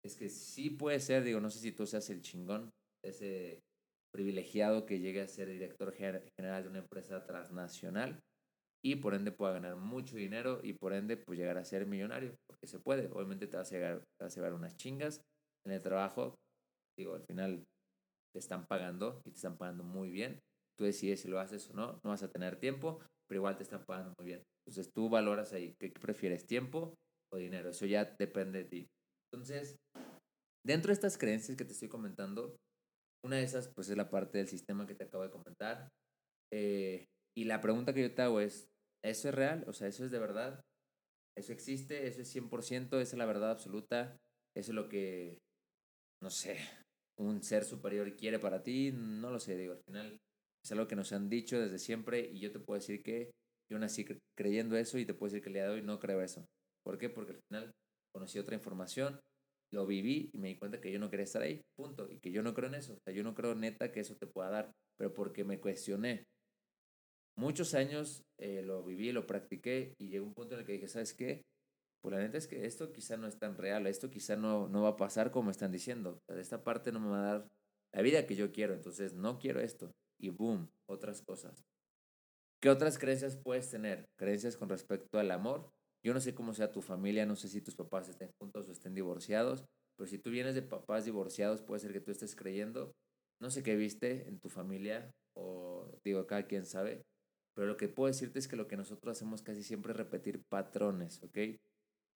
es 0.04 0.16
que 0.16 0.30
sí 0.30 0.72
puede 0.72 1.00
ser, 1.00 1.24
digo, 1.24 1.40
no 1.40 1.52
sé 1.52 1.60
si 1.60 1.74
tú 1.74 1.86
seas 1.86 2.10
el 2.10 2.22
chingón, 2.22 2.72
ese 3.04 3.62
privilegiado 4.16 4.86
que 4.86 5.00
llegue 5.00 5.22
a 5.22 5.28
ser 5.28 5.50
director 5.50 5.94
general 5.94 6.64
de 6.64 6.70
una 6.70 6.80
empresa 6.80 7.26
transnacional 7.26 8.22
y 8.82 8.96
por 8.96 9.14
ende 9.14 9.34
pueda 9.34 9.54
ganar 9.54 9.76
mucho 9.76 10.16
dinero 10.16 10.62
y 10.64 10.72
por 10.74 10.94
ende 10.94 11.18
pues 11.18 11.38
llegar 11.38 11.58
a 11.58 11.66
ser 11.66 11.86
millonario, 11.86 12.34
porque 12.48 12.66
se 12.66 12.80
puede. 12.80 13.10
Obviamente 13.12 13.48
te 13.48 13.58
vas 13.58 13.70
a 13.72 13.76
llegar, 13.76 14.00
te 14.18 14.24
vas 14.24 14.34
a 14.34 14.36
llevar 14.36 14.54
unas 14.54 14.78
chingas 14.78 15.22
en 15.66 15.74
el 15.74 15.82
trabajo. 15.82 16.36
Digo, 16.98 17.16
al 17.16 17.26
final 17.26 17.66
te 18.34 18.40
están 18.40 18.66
pagando 18.68 19.22
y 19.26 19.32
te 19.32 19.36
están 19.36 19.58
pagando 19.58 19.84
muy 19.84 20.12
bien. 20.12 20.40
Tú 20.78 20.86
decides 20.86 21.22
si 21.22 21.28
lo 21.28 21.40
haces 21.40 21.70
o 21.70 21.74
no, 21.74 22.00
no 22.04 22.12
vas 22.12 22.24
a 22.24 22.32
tener 22.32 22.58
tiempo, 22.58 23.00
pero 23.28 23.40
igual 23.40 23.58
te 23.58 23.64
están 23.64 23.84
pagando 23.86 24.14
muy 24.18 24.28
bien. 24.28 24.44
Entonces 24.66 24.94
tú 24.94 25.10
valoras 25.10 25.52
ahí, 25.52 25.76
¿qué 25.78 25.90
prefieres, 25.90 26.48
tiempo 26.48 26.96
o 27.34 27.38
dinero? 27.38 27.72
Eso 27.72 27.86
ya 27.86 28.06
depende 28.06 28.64
de 28.64 28.70
ti. 28.70 28.88
Entonces, 29.34 29.76
dentro 30.66 30.90
de 30.90 30.94
estas 30.94 31.18
creencias 31.18 31.58
que 31.58 31.66
te 31.66 31.74
estoy 31.74 31.90
comentando, 31.90 32.56
una 33.26 33.38
de 33.38 33.44
esas 33.44 33.68
pues 33.76 33.90
es 33.90 33.98
la 33.98 34.10
parte 34.10 34.38
del 34.38 34.48
sistema 34.48 34.86
que 34.86 34.96
te 34.96 35.06
acabo 35.06 35.24
de 35.24 35.32
comentar. 35.32 35.90
Eh, 36.54 37.06
y 37.38 37.46
la 37.46 37.60
pregunta 37.60 37.94
que 37.94 38.04
yo 38.04 38.14
te 38.14 38.22
hago 38.22 38.40
es, 38.40 38.68
¿eso 39.04 39.30
es 39.30 39.36
real? 39.36 39.66
O 39.68 39.74
sea, 39.74 39.88
¿eso 39.88 40.06
es 40.06 40.12
de 40.12 40.20
verdad? 40.20 40.62
¿Eso 41.38 41.52
existe? 41.52 42.08
¿Eso 42.08 42.22
es 42.22 42.30
100%? 42.30 43.00
¿Esa 43.00 43.16
es 43.16 43.18
la 43.18 43.26
verdad 43.26 43.52
absoluta? 43.52 44.18
¿Eso 44.56 44.72
es 44.72 44.76
lo 44.76 44.88
que, 44.88 45.38
no 46.24 46.30
sé, 46.30 46.58
un 47.18 47.44
ser 47.44 47.66
superior 47.66 48.16
quiere 48.16 48.40
para 48.40 48.64
ti, 48.64 48.92
no 48.94 49.32
lo 49.32 49.40
sé, 49.40 49.58
digo, 49.58 49.74
al 49.74 49.84
final 49.84 50.18
es 50.64 50.72
algo 50.72 50.88
que 50.88 50.96
nos 50.96 51.12
han 51.14 51.30
dicho 51.30 51.60
desde 51.60 51.80
siempre 51.80 52.20
y 52.32 52.40
yo 52.40 52.52
te 52.52 52.60
puedo 52.60 52.80
decir 52.80 53.04
que 53.04 53.32
yo 53.72 53.80
nací 53.80 54.06
creyendo 54.38 54.78
eso 54.78 54.98
y 54.98 55.06
te 55.06 55.14
puedo 55.14 55.32
decir 55.32 55.44
que 55.44 55.50
el 55.50 55.54
día 55.54 55.64
de 55.66 55.76
hoy 55.76 55.82
no 55.82 56.00
creo 56.00 56.22
eso. 56.22 56.46
¿Por 56.84 56.98
qué? 56.98 57.10
Porque 57.10 57.34
al 57.34 57.42
final 57.50 57.72
conocí 58.14 58.40
otra 58.40 58.56
información, 58.56 59.20
lo 59.72 59.86
viví 59.86 60.30
y 60.34 60.38
me 60.38 60.50
di 60.50 60.58
cuenta 60.58 60.80
que 60.80 60.92
yo 60.92 61.00
no 61.00 61.10
quería 61.10 61.24
estar 61.24 61.42
ahí, 61.42 61.62
punto, 61.76 62.10
y 62.10 62.20
que 62.20 62.32
yo 62.32 62.44
no 62.44 62.54
creo 62.54 62.70
en 62.70 62.76
eso, 62.76 62.94
o 62.94 63.00
sea, 63.04 63.14
yo 63.14 63.24
no 63.24 63.34
creo 63.34 63.56
neta 63.56 63.92
que 63.92 64.00
eso 64.00 64.16
te 64.16 64.28
pueda 64.28 64.50
dar, 64.50 64.72
pero 64.98 65.14
porque 65.14 65.44
me 65.44 65.60
cuestioné. 65.60 66.26
Muchos 67.38 67.74
años 67.74 68.24
eh, 68.40 68.62
lo 68.62 68.84
viví, 68.84 69.12
lo 69.12 69.28
practiqué 69.28 69.94
y 70.00 70.08
llegó 70.08 70.26
un 70.26 70.34
punto 70.34 70.56
en 70.56 70.62
el 70.62 70.66
que 70.66 70.74
dije, 70.74 70.88
¿sabes 70.88 71.14
qué? 71.14 71.44
pues 72.06 72.14
la 72.14 72.22
neta 72.22 72.38
es 72.38 72.46
que 72.46 72.68
esto 72.68 72.94
quizá 72.94 73.18
no 73.18 73.26
es 73.26 73.40
tan 73.40 73.58
real, 73.58 73.88
esto 73.88 74.12
quizá 74.12 74.36
no, 74.36 74.68
no 74.68 74.84
va 74.84 74.90
a 74.90 74.96
pasar 74.96 75.32
como 75.32 75.50
están 75.50 75.72
diciendo. 75.72 76.22
de 76.28 76.40
esta 76.40 76.64
parte 76.64 76.92
no 76.92 77.00
me 77.00 77.10
va 77.10 77.18
a 77.18 77.34
dar 77.34 77.50
la 77.94 78.04
vida 78.04 78.28
que 78.28 78.36
yo 78.36 78.52
quiero, 78.52 78.76
entonces 78.76 79.16
no 79.16 79.40
quiero 79.40 79.60
esto. 79.60 79.92
Y 80.20 80.30
boom, 80.30 80.70
otras 80.88 81.24
cosas. 81.24 81.66
¿Qué 82.62 82.70
otras 82.70 83.00
creencias 83.00 83.38
puedes 83.38 83.72
tener? 83.72 84.06
Creencias 84.20 84.56
con 84.56 84.70
respecto 84.70 85.18
al 85.18 85.32
amor. 85.32 85.72
Yo 86.06 86.14
no 86.14 86.22
sé 86.22 86.36
cómo 86.36 86.54
sea 86.54 86.72
tu 86.72 86.84
familia, 86.84 87.26
no 87.26 87.36
sé 87.36 87.48
si 87.48 87.62
tus 87.62 87.76
papás 87.76 88.08
estén 88.08 88.30
juntos 88.40 88.70
o 88.70 88.72
estén 88.72 88.94
divorciados, 88.94 89.66
pero 89.98 90.08
si 90.08 90.20
tú 90.20 90.30
vienes 90.30 90.54
de 90.54 90.62
papás 90.62 91.06
divorciados, 91.06 91.64
puede 91.64 91.80
ser 91.80 91.94
que 91.94 92.00
tú 92.00 92.12
estés 92.12 92.36
creyendo, 92.36 92.94
no 93.42 93.50
sé 93.50 93.64
qué 93.64 93.76
viste 93.76 94.28
en 94.28 94.40
tu 94.40 94.50
familia, 94.50 95.12
o 95.36 96.00
digo, 96.04 96.28
cada 96.28 96.46
quien 96.46 96.66
sabe, 96.66 97.02
pero 97.56 97.66
lo 97.66 97.76
que 97.76 97.88
puedo 97.88 98.08
decirte 98.08 98.38
es 98.38 98.48
que 98.48 98.56
lo 98.56 98.68
que 98.68 98.78
nosotros 98.78 99.18
hacemos 99.18 99.42
casi 99.42 99.64
siempre 99.64 99.94
es 99.94 99.98
repetir 99.98 100.44
patrones, 100.48 101.24
¿ok? 101.24 101.38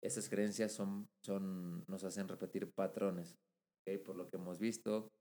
esas 0.01 0.29
creencias 0.29 0.71
son, 0.71 1.09
son, 1.25 1.83
nos 1.87 2.03
hacen 2.03 2.27
repetir 2.27 2.71
patrones, 2.71 3.37
por 4.05 4.15
lo 4.15 4.29
que 4.29 4.37
hemos 4.37 4.59
visto. 4.59 5.11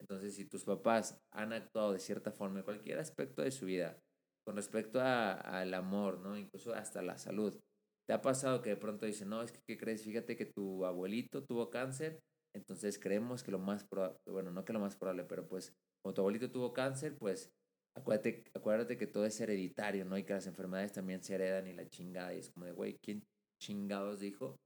Entonces, 0.00 0.36
si 0.36 0.46
tus 0.46 0.64
papás 0.64 1.20
han 1.32 1.52
actuado 1.52 1.92
de 1.92 1.98
cierta 1.98 2.32
forma 2.32 2.60
en 2.60 2.64
cualquier 2.64 2.98
aspecto 2.98 3.42
de 3.42 3.50
su 3.50 3.66
vida, 3.66 4.00
con 4.44 4.56
respecto 4.56 5.00
al 5.00 5.74
amor, 5.74 6.20
¿no? 6.20 6.36
incluso 6.36 6.72
hasta 6.72 7.02
la 7.02 7.18
salud, 7.18 7.58
¿te 8.06 8.12
ha 8.12 8.22
pasado 8.22 8.62
que 8.62 8.70
de 8.70 8.76
pronto 8.76 9.06
dicen, 9.06 9.28
no, 9.28 9.42
es 9.42 9.52
que 9.52 9.60
¿qué 9.66 9.76
crees? 9.76 10.04
Fíjate 10.04 10.36
que 10.36 10.46
tu 10.46 10.84
abuelito 10.84 11.44
tuvo 11.44 11.70
cáncer, 11.70 12.20
entonces 12.54 12.98
creemos 12.98 13.42
que 13.42 13.50
lo 13.50 13.58
más 13.58 13.84
probable, 13.84 14.18
bueno, 14.26 14.50
no 14.50 14.64
que 14.64 14.72
lo 14.72 14.80
más 14.80 14.96
probable, 14.96 15.24
pero 15.24 15.46
pues 15.46 15.72
como 16.02 16.14
tu 16.14 16.20
abuelito 16.22 16.50
tuvo 16.50 16.72
cáncer, 16.72 17.16
pues 17.18 17.50
acuérdate, 17.96 18.44
acuérdate 18.54 18.96
que 18.96 19.06
todo 19.06 19.26
es 19.26 19.40
hereditario, 19.40 20.04
¿no? 20.04 20.16
Y 20.16 20.24
que 20.24 20.34
las 20.34 20.46
enfermedades 20.46 20.92
también 20.92 21.22
se 21.22 21.34
heredan 21.34 21.66
y 21.66 21.72
la 21.72 21.88
chingada, 21.88 22.34
y 22.34 22.38
es 22.38 22.50
como 22.50 22.66
de, 22.66 22.72
güey, 22.72 22.96
¿quién, 23.02 23.22
chingados 23.60 24.20
dijo 24.20 24.56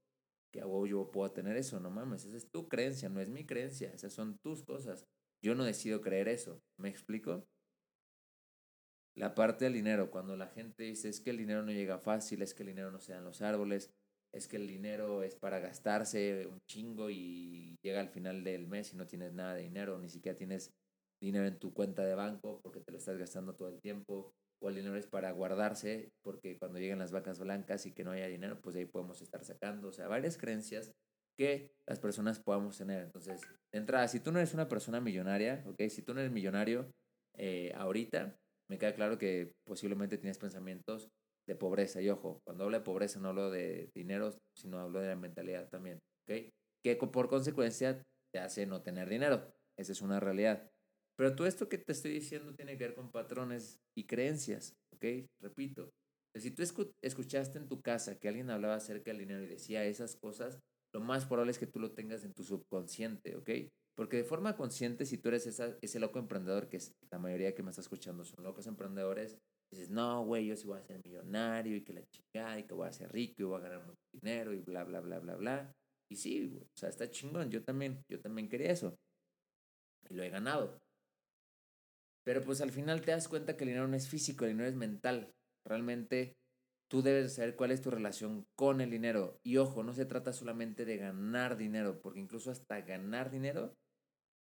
que 0.53 0.61
a 0.61 0.65
yo 0.85 1.09
puedo 1.11 1.31
tener 1.31 1.55
eso, 1.55 1.79
no 1.79 1.89
mames, 1.89 2.25
esa 2.25 2.37
es 2.37 2.49
tu 2.51 2.67
creencia, 2.67 3.09
no 3.09 3.21
es 3.21 3.29
mi 3.29 3.45
creencia, 3.45 3.91
esas 3.93 4.13
son 4.13 4.37
tus 4.43 4.63
cosas. 4.63 5.05
Yo 5.43 5.55
no 5.55 5.63
decido 5.63 6.01
creer 6.01 6.27
eso, 6.27 6.59
¿me 6.79 6.89
explico? 6.89 7.45
La 9.15 9.35
parte 9.35 9.65
del 9.65 9.73
dinero, 9.73 10.09
cuando 10.09 10.37
la 10.37 10.47
gente 10.47 10.83
dice 10.83 11.09
es 11.09 11.19
que 11.19 11.31
el 11.31 11.37
dinero 11.37 11.63
no 11.63 11.71
llega 11.71 11.99
fácil, 11.99 12.41
es 12.41 12.53
que 12.53 12.63
el 12.63 12.69
dinero 12.69 12.91
no 12.91 12.99
se 12.99 13.11
da 13.11 13.19
en 13.19 13.25
los 13.25 13.41
árboles, 13.41 13.91
es 14.33 14.47
que 14.47 14.55
el 14.55 14.67
dinero 14.67 15.23
es 15.23 15.35
para 15.35 15.59
gastarse 15.59 16.47
un 16.47 16.61
chingo 16.65 17.09
y 17.09 17.77
llega 17.83 17.99
al 17.99 18.09
final 18.09 18.43
del 18.43 18.67
mes 18.67 18.93
y 18.93 18.97
no 18.97 19.05
tienes 19.05 19.33
nada 19.33 19.55
de 19.55 19.63
dinero, 19.63 19.99
ni 19.99 20.09
siquiera 20.09 20.37
tienes 20.37 20.73
dinero 21.19 21.45
en 21.45 21.59
tu 21.59 21.73
cuenta 21.73 22.05
de 22.05 22.15
banco 22.15 22.61
porque 22.63 22.79
te 22.79 22.91
lo 22.91 22.97
estás 22.97 23.17
gastando 23.17 23.53
todo 23.53 23.67
el 23.67 23.81
tiempo 23.81 24.33
o 24.61 24.69
el 24.69 24.75
dinero 24.75 24.95
es 24.95 25.07
para 25.07 25.31
guardarse, 25.31 26.13
porque 26.21 26.57
cuando 26.57 26.79
lleguen 26.79 26.99
las 26.99 27.11
vacas 27.11 27.39
blancas 27.39 27.85
y 27.85 27.93
que 27.93 28.03
no 28.03 28.11
haya 28.11 28.27
dinero, 28.27 28.61
pues 28.61 28.75
ahí 28.75 28.85
podemos 28.85 29.21
estar 29.21 29.43
sacando. 29.43 29.87
O 29.87 29.91
sea, 29.91 30.07
varias 30.07 30.37
creencias 30.37 30.93
que 31.35 31.71
las 31.87 31.99
personas 31.99 32.39
podamos 32.39 32.77
tener. 32.77 33.01
Entonces, 33.01 33.41
de 33.71 33.79
entrada, 33.79 34.07
si 34.07 34.19
tú 34.19 34.31
no 34.31 34.37
eres 34.37 34.53
una 34.53 34.69
persona 34.69 35.01
millonaria, 35.01 35.63
¿ok? 35.67 35.81
Si 35.89 36.03
tú 36.03 36.13
no 36.13 36.19
eres 36.19 36.31
millonario 36.31 36.91
eh, 37.37 37.73
ahorita, 37.75 38.37
me 38.71 38.79
queda 38.79 38.95
claro 38.95 39.17
que 39.17 39.51
posiblemente 39.67 40.17
tienes 40.17 40.37
pensamientos 40.37 41.09
de 41.45 41.55
pobreza. 41.57 42.01
Y 42.01 42.09
ojo, 42.09 42.39
cuando 42.45 42.63
hablo 42.63 42.77
de 42.77 42.85
pobreza 42.85 43.19
no 43.19 43.27
hablo 43.27 43.51
de 43.51 43.89
dinero, 43.93 44.33
sino 44.57 44.79
hablo 44.79 45.01
de 45.01 45.09
la 45.09 45.17
mentalidad 45.17 45.67
también. 45.67 45.99
¿Ok? 46.23 46.53
Que 46.81 46.95
por 46.95 47.27
consecuencia 47.27 48.01
te 48.33 48.39
hace 48.39 48.65
no 48.65 48.81
tener 48.81 49.09
dinero. 49.09 49.51
Esa 49.77 49.91
es 49.91 50.01
una 50.01 50.21
realidad. 50.21 50.71
Pero 51.17 51.35
todo 51.35 51.47
esto 51.47 51.67
que 51.67 51.79
te 51.79 51.91
estoy 51.91 52.11
diciendo 52.13 52.55
tiene 52.55 52.77
que 52.77 52.85
ver 52.85 52.95
con 52.95 53.11
patrones 53.11 53.81
y 53.93 54.05
creencias. 54.05 54.73
¿Ok? 54.95 55.27
Repito. 55.41 55.89
Si 56.39 56.51
tú 56.51 56.63
escuchaste 57.01 57.57
en 57.57 57.67
tu 57.67 57.81
casa 57.81 58.17
que 58.17 58.29
alguien 58.29 58.51
hablaba 58.51 58.75
acerca 58.75 59.11
del 59.11 59.19
dinero 59.19 59.43
y 59.43 59.47
decía 59.47 59.83
esas 59.83 60.15
cosas, 60.15 60.59
lo 60.93 61.01
más 61.01 61.25
probable 61.25 61.51
es 61.51 61.59
que 61.59 61.67
tú 61.67 61.81
lo 61.81 61.91
tengas 61.91 62.23
en 62.23 62.33
tu 62.33 62.45
subconsciente, 62.45 63.35
¿ok? 63.35 63.49
Porque 63.95 64.17
de 64.17 64.23
forma 64.23 64.55
consciente, 64.55 65.05
si 65.05 65.17
tú 65.17 65.29
eres 65.29 65.45
ese 65.47 65.99
loco 65.99 66.19
emprendedor, 66.19 66.69
que 66.69 66.77
es 66.77 66.95
la 67.11 67.19
mayoría 67.19 67.53
que 67.53 67.63
me 67.63 67.69
está 67.69 67.81
escuchando 67.81 68.23
son 68.23 68.43
locos 68.43 68.65
emprendedores, 68.67 69.37
dices, 69.71 69.89
no, 69.89 70.25
güey, 70.25 70.47
yo 70.47 70.55
sí 70.55 70.65
voy 70.65 70.79
a 70.79 70.83
ser 70.83 71.01
millonario 71.03 71.75
y 71.75 71.83
que 71.83 71.93
la 71.93 72.05
chingada 72.07 72.59
y 72.59 72.63
que 72.63 72.73
voy 72.73 72.87
a 72.87 72.93
ser 72.93 73.11
rico 73.11 73.35
y 73.39 73.43
voy 73.43 73.59
a 73.59 73.63
ganar 73.63 73.85
mucho 73.85 74.01
dinero 74.13 74.53
y 74.53 74.61
bla, 74.61 74.83
bla, 74.83 75.01
bla, 75.01 75.19
bla, 75.19 75.35
bla. 75.35 75.75
Y 76.09 76.15
sí, 76.15 76.57
o 76.61 76.79
sea, 76.79 76.89
está 76.89 77.09
chingón, 77.09 77.49
yo 77.49 77.63
también, 77.63 78.03
yo 78.09 78.19
también 78.19 78.49
quería 78.49 78.71
eso. 78.71 78.95
Y 80.09 80.13
lo 80.13 80.23
he 80.23 80.29
ganado. 80.29 80.77
Pero 82.23 82.41
pues 82.41 82.61
al 82.61 82.71
final 82.71 83.01
te 83.01 83.11
das 83.11 83.27
cuenta 83.27 83.57
que 83.57 83.63
el 83.63 83.69
dinero 83.69 83.87
no 83.87 83.95
es 83.95 84.07
físico, 84.07 84.45
el 84.45 84.51
dinero 84.51 84.69
es 84.69 84.75
mental. 84.75 85.31
Realmente 85.65 86.33
tú 86.91 87.01
debes 87.01 87.35
saber 87.35 87.55
cuál 87.55 87.71
es 87.71 87.81
tu 87.81 87.89
relación 87.89 88.45
con 88.57 88.81
el 88.81 88.91
dinero. 88.91 89.39
Y 89.45 89.55
ojo, 89.55 89.81
no 89.81 89.93
se 89.93 90.05
trata 90.05 90.33
solamente 90.33 90.83
de 90.83 90.97
ganar 90.97 91.55
dinero, 91.55 92.01
porque 92.01 92.19
incluso 92.19 92.51
hasta 92.51 92.81
ganar 92.81 93.31
dinero, 93.31 93.73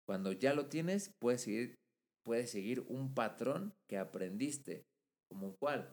cuando 0.07 0.31
ya 0.31 0.53
lo 0.53 0.67
tienes, 0.67 1.13
puedes 1.19 1.41
seguir, 1.41 1.75
puedes 2.23 2.49
seguir 2.49 2.85
un 2.87 3.13
patrón 3.13 3.73
que 3.89 3.97
aprendiste. 3.97 4.85
¿Como 5.29 5.57
cuál? 5.57 5.91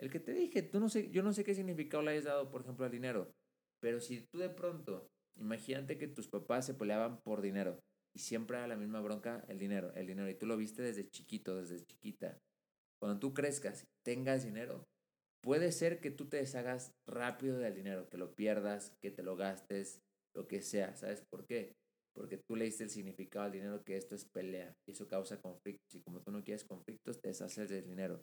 El 0.00 0.08
que 0.08 0.20
te 0.20 0.32
dije, 0.32 0.62
tú 0.62 0.78
no 0.78 0.88
sé, 0.88 1.10
yo 1.10 1.24
no 1.24 1.32
sé 1.32 1.42
qué 1.42 1.54
significado 1.54 2.04
le 2.04 2.12
hayas 2.12 2.24
dado, 2.24 2.48
por 2.48 2.62
ejemplo, 2.62 2.84
al 2.84 2.92
dinero. 2.92 3.32
Pero 3.80 4.00
si 4.00 4.24
tú 4.32 4.38
de 4.38 4.50
pronto, 4.50 5.08
imagínate 5.36 5.98
que 5.98 6.06
tus 6.06 6.28
papás 6.28 6.64
se 6.64 6.74
peleaban 6.74 7.20
por 7.22 7.40
dinero 7.42 7.80
y 8.14 8.20
siempre 8.20 8.56
era 8.56 8.68
la 8.68 8.76
misma 8.76 9.00
bronca, 9.00 9.44
el 9.48 9.58
dinero, 9.58 9.92
el 9.94 10.06
dinero, 10.06 10.30
y 10.30 10.34
tú 10.34 10.46
lo 10.46 10.56
viste 10.56 10.82
desde 10.82 11.08
chiquito, 11.08 11.56
desde 11.56 11.84
chiquita. 11.84 12.38
Cuando 13.00 13.18
tú 13.18 13.34
crezcas 13.34 13.84
tengas 14.04 14.44
dinero, 14.44 14.84
puede 15.42 15.72
ser 15.72 16.00
que 16.00 16.10
tú 16.10 16.28
te 16.28 16.38
deshagas 16.38 16.92
rápido 17.06 17.58
del 17.58 17.74
dinero, 17.74 18.08
que 18.08 18.16
lo 18.16 18.34
pierdas, 18.34 18.92
que 19.02 19.10
te 19.10 19.22
lo 19.22 19.36
gastes, 19.36 20.00
lo 20.34 20.46
que 20.48 20.62
sea. 20.62 20.96
¿Sabes 20.96 21.22
por 21.30 21.44
qué? 21.46 21.74
Porque 22.14 22.38
tú 22.38 22.56
le 22.56 22.64
diste 22.64 22.84
el 22.84 22.90
significado 22.90 23.46
al 23.46 23.52
dinero 23.52 23.82
que 23.84 23.96
esto 23.96 24.14
es 24.14 24.24
pelea 24.24 24.74
y 24.86 24.92
eso 24.92 25.08
causa 25.08 25.40
conflictos. 25.40 25.94
Y 25.94 26.02
como 26.02 26.20
tú 26.20 26.30
no 26.30 26.44
quieres 26.44 26.64
conflictos, 26.64 27.20
te 27.20 27.28
deshaces 27.28 27.68
del 27.68 27.86
dinero. 27.86 28.22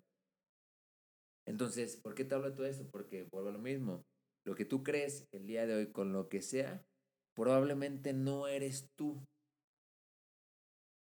Entonces, 1.48 1.98
¿por 1.98 2.14
qué 2.14 2.24
te 2.24 2.36
hablo 2.36 2.50
de 2.50 2.56
todo 2.56 2.68
esto? 2.68 2.88
Porque 2.92 3.28
vuelvo 3.32 3.50
a 3.50 3.54
lo 3.54 3.60
mismo. 3.60 4.04
Lo 4.46 4.56
que 4.56 4.66
tú 4.66 4.84
crees 4.84 5.28
el 5.32 5.48
día 5.48 5.66
de 5.66 5.76
hoy 5.76 5.92
con 5.92 6.14
lo 6.14 6.30
que 6.30 6.42
sea, 6.42 6.84
probablemente 7.36 8.14
no 8.14 8.48
eres 8.48 8.88
tú. 8.96 9.20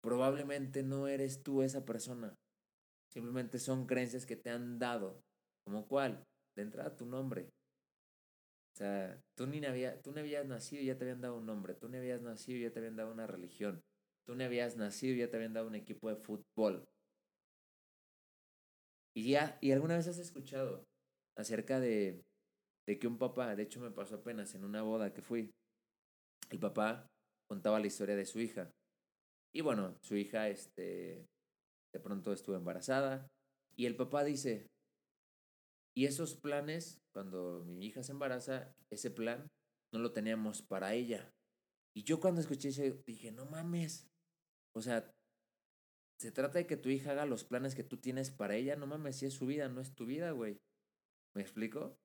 Probablemente 0.03 0.83
no 0.83 1.07
eres 1.07 1.43
tú 1.45 1.63
esa 1.63 1.85
persona. 1.85 2.35
Simplemente 3.13 3.59
son 3.59 3.87
creencias 3.87 4.27
que 4.27 4.37
te 4.37 4.51
han 4.51 4.79
dado. 4.79 5.23
¿Como 5.65 5.87
cuál? 5.87 6.25
De 6.57 6.63
entrada 6.63 6.95
tu 6.97 7.07
nombre. 7.07 7.49
O 8.75 8.77
sea, 8.79 9.21
tú 9.35 9.47
ni, 9.47 9.65
había, 9.65 10.01
tú 10.01 10.13
no 10.13 10.21
habías 10.21 10.47
nacido 10.47 10.83
y 10.83 10.87
ya 10.87 10.97
te 10.97 11.05
habían 11.05 11.21
dado 11.21 11.37
un 11.37 11.47
nombre. 11.47 11.75
Tú 11.75 11.89
no 11.89 11.99
habías 11.99 12.23
nacido 12.23 12.59
y 12.59 12.63
ya 12.63 12.73
te 12.73 12.79
habían 12.79 12.97
dado 12.97 13.13
una 13.13 13.27
religión. 13.27 13.83
Tú 14.27 14.35
no 14.35 14.45
habías 14.45 14.77
nacido 14.77 15.15
y 15.15 15.19
ya 15.19 15.31
te 15.31 15.37
habían 15.37 15.53
dado 15.53 15.67
un 15.67 15.75
equipo 15.75 16.09
de 16.09 16.17
fútbol. 16.17 16.85
Y 19.15 19.31
ya, 19.31 19.59
y 19.61 19.73
alguna 19.73 19.97
vez 19.97 20.09
has 20.09 20.19
escuchado 20.19 20.85
acerca 21.37 21.81
de, 21.81 22.23
de 22.87 22.99
que 22.99 23.07
un 23.07 23.19
papá, 23.19 23.55
de 23.55 23.63
hecho 23.63 23.81
me 23.81 23.91
pasó 23.91 24.17
apenas 24.17 24.55
en 24.55 24.65
una 24.65 24.83
boda 24.83 25.13
que 25.13 25.21
fui, 25.21 25.51
el 26.51 26.59
papá 26.59 27.07
contaba 27.49 27.81
la 27.81 27.87
historia 27.87 28.17
de 28.17 28.25
su 28.25 28.41
hija. 28.41 28.71
Y 29.55 29.61
bueno, 29.61 29.97
su 30.01 30.17
hija, 30.17 30.49
este, 30.49 31.27
de 31.93 32.01
pronto 32.01 32.33
estuvo 32.33 32.57
embarazada. 32.57 33.29
Y 33.77 33.87
el 33.87 33.97
papá 33.97 34.25
dice, 34.25 34.67
y 35.95 36.07
esos 36.07 36.35
planes, 36.35 37.01
cuando 37.13 37.65
mi 37.65 37.87
hija 37.87 38.03
se 38.03 38.13
embaraza, 38.13 38.75
ese 38.91 39.11
plan 39.11 39.51
no 39.93 40.01
lo 40.01 40.13
teníamos 40.13 40.63
para 40.63 40.95
ella. 40.95 41.33
Y 41.95 42.05
yo 42.05 42.21
cuando 42.21 42.41
escuché 42.41 42.69
eso 42.69 42.83
dije, 43.07 43.33
no 43.33 43.45
mames. 43.45 44.09
O 44.75 44.81
sea, 44.81 45.13
se 46.19 46.33
trata 46.33 46.59
de 46.59 46.67
que 46.67 46.77
tu 46.77 46.89
hija 46.89 47.11
haga 47.11 47.27
los 47.27 47.45
planes 47.45 47.75
que 47.75 47.85
tú 47.85 47.99
tienes 47.99 48.31
para 48.31 48.57
ella. 48.57 48.77
No 48.77 48.87
mames, 48.87 49.17
si 49.17 49.27
es 49.27 49.35
su 49.35 49.47
vida, 49.47 49.69
no 49.69 49.81
es 49.81 49.95
tu 49.95 50.07
vida, 50.07 50.31
güey. 50.31 50.59
¿Me 51.35 51.43
explico? 51.43 51.99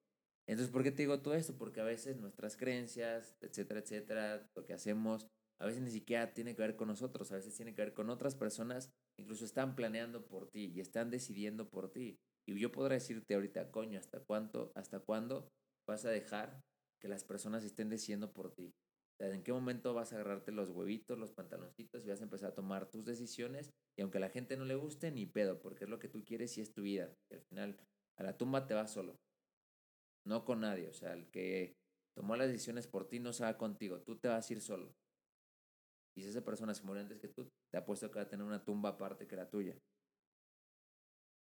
Entonces, 0.47 0.71
¿por 0.71 0.83
qué 0.83 0.91
te 0.91 1.03
digo 1.03 1.21
todo 1.21 1.33
esto? 1.33 1.57
Porque 1.57 1.81
a 1.81 1.85
veces 1.85 2.17
nuestras 2.17 2.57
creencias, 2.57 3.37
etcétera, 3.41 3.81
etcétera, 3.81 4.49
lo 4.55 4.65
que 4.65 4.73
hacemos, 4.73 5.27
a 5.59 5.65
veces 5.65 5.81
ni 5.81 5.91
siquiera 5.91 6.33
tiene 6.33 6.55
que 6.55 6.61
ver 6.61 6.75
con 6.75 6.87
nosotros, 6.87 7.31
a 7.31 7.35
veces 7.35 7.55
tiene 7.55 7.73
que 7.73 7.81
ver 7.81 7.93
con 7.93 8.09
otras 8.09 8.35
personas, 8.35 8.89
incluso 9.19 9.43
están 9.43 9.75
planeando 9.75 10.25
por 10.25 10.49
ti 10.49 10.71
y 10.73 10.79
están 10.79 11.09
decidiendo 11.09 11.69
por 11.69 11.91
ti. 11.91 12.17
Y 12.47 12.57
yo 12.59 12.71
podré 12.71 12.95
decirte 12.95 13.35
ahorita, 13.35 13.71
coño, 13.71 13.99
¿hasta 13.99 14.21
cuánto, 14.21 14.71
hasta 14.75 14.99
cuándo 14.99 15.49
vas 15.87 16.05
a 16.05 16.09
dejar 16.09 16.61
que 17.01 17.09
las 17.09 17.23
personas 17.23 17.63
estén 17.63 17.89
decidiendo 17.89 18.31
por 18.31 18.53
ti? 18.53 18.73
O 19.19 19.23
sea, 19.23 19.33
¿en 19.33 19.43
qué 19.43 19.51
momento 19.51 19.93
vas 19.93 20.13
a 20.13 20.15
agarrarte 20.15 20.51
los 20.51 20.69
huevitos, 20.69 21.17
los 21.17 21.31
pantaloncitos 21.31 22.05
y 22.05 22.09
vas 22.09 22.21
a 22.21 22.23
empezar 22.23 22.51
a 22.51 22.55
tomar 22.55 22.89
tus 22.89 23.03
decisiones? 23.03 23.71
Y 23.97 24.01
aunque 24.01 24.19
a 24.19 24.21
la 24.21 24.29
gente 24.29 24.55
no 24.55 24.63
le 24.63 24.75
guste, 24.75 25.11
ni 25.11 25.25
pedo, 25.25 25.59
porque 25.59 25.85
es 25.85 25.89
lo 25.89 25.99
que 25.99 26.07
tú 26.07 26.23
quieres 26.23 26.57
y 26.57 26.61
es 26.61 26.71
tu 26.71 26.83
vida. 26.83 27.11
Y 27.31 27.35
al 27.35 27.41
final, 27.41 27.79
a 28.17 28.23
la 28.23 28.37
tumba 28.37 28.65
te 28.65 28.75
vas 28.75 28.91
solo. 28.91 29.17
No 30.25 30.45
con 30.45 30.61
nadie. 30.61 30.87
O 30.87 30.93
sea, 30.93 31.13
el 31.13 31.29
que 31.31 31.73
tomó 32.15 32.35
las 32.35 32.47
decisiones 32.47 32.87
por 32.87 33.09
ti 33.09 33.19
no 33.19 33.33
se 33.33 33.43
va 33.43 33.57
contigo. 33.57 34.01
Tú 34.03 34.17
te 34.19 34.27
vas 34.27 34.49
a 34.49 34.53
ir 34.53 34.61
solo. 34.61 34.93
Y 36.15 36.21
si 36.21 36.29
esa 36.29 36.43
persona 36.43 36.73
se 36.73 36.83
muere 36.83 37.01
antes 37.01 37.19
que 37.19 37.27
tú, 37.27 37.49
te 37.71 37.77
apuesto 37.77 38.09
que 38.09 38.19
va 38.19 38.25
a 38.25 38.29
tener 38.29 38.45
una 38.45 38.63
tumba 38.63 38.89
aparte 38.89 39.27
que 39.27 39.35
la 39.35 39.49
tuya. 39.49 39.77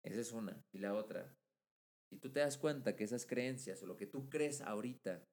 Esa 0.05 0.21
es 0.21 0.31
una. 0.31 0.63
Y 0.71 0.77
la 0.77 0.93
otra, 0.93 1.35
si 2.09 2.17
tú 2.17 2.31
te 2.31 2.39
das 2.39 2.57
cuenta 2.57 2.95
que 2.95 3.03
esas 3.03 3.25
creencias 3.25 3.81
o 3.81 3.87
lo 3.87 3.97
que 3.97 4.05
tú 4.05 4.29
crees 4.29 4.61
ahorita, 4.61 5.25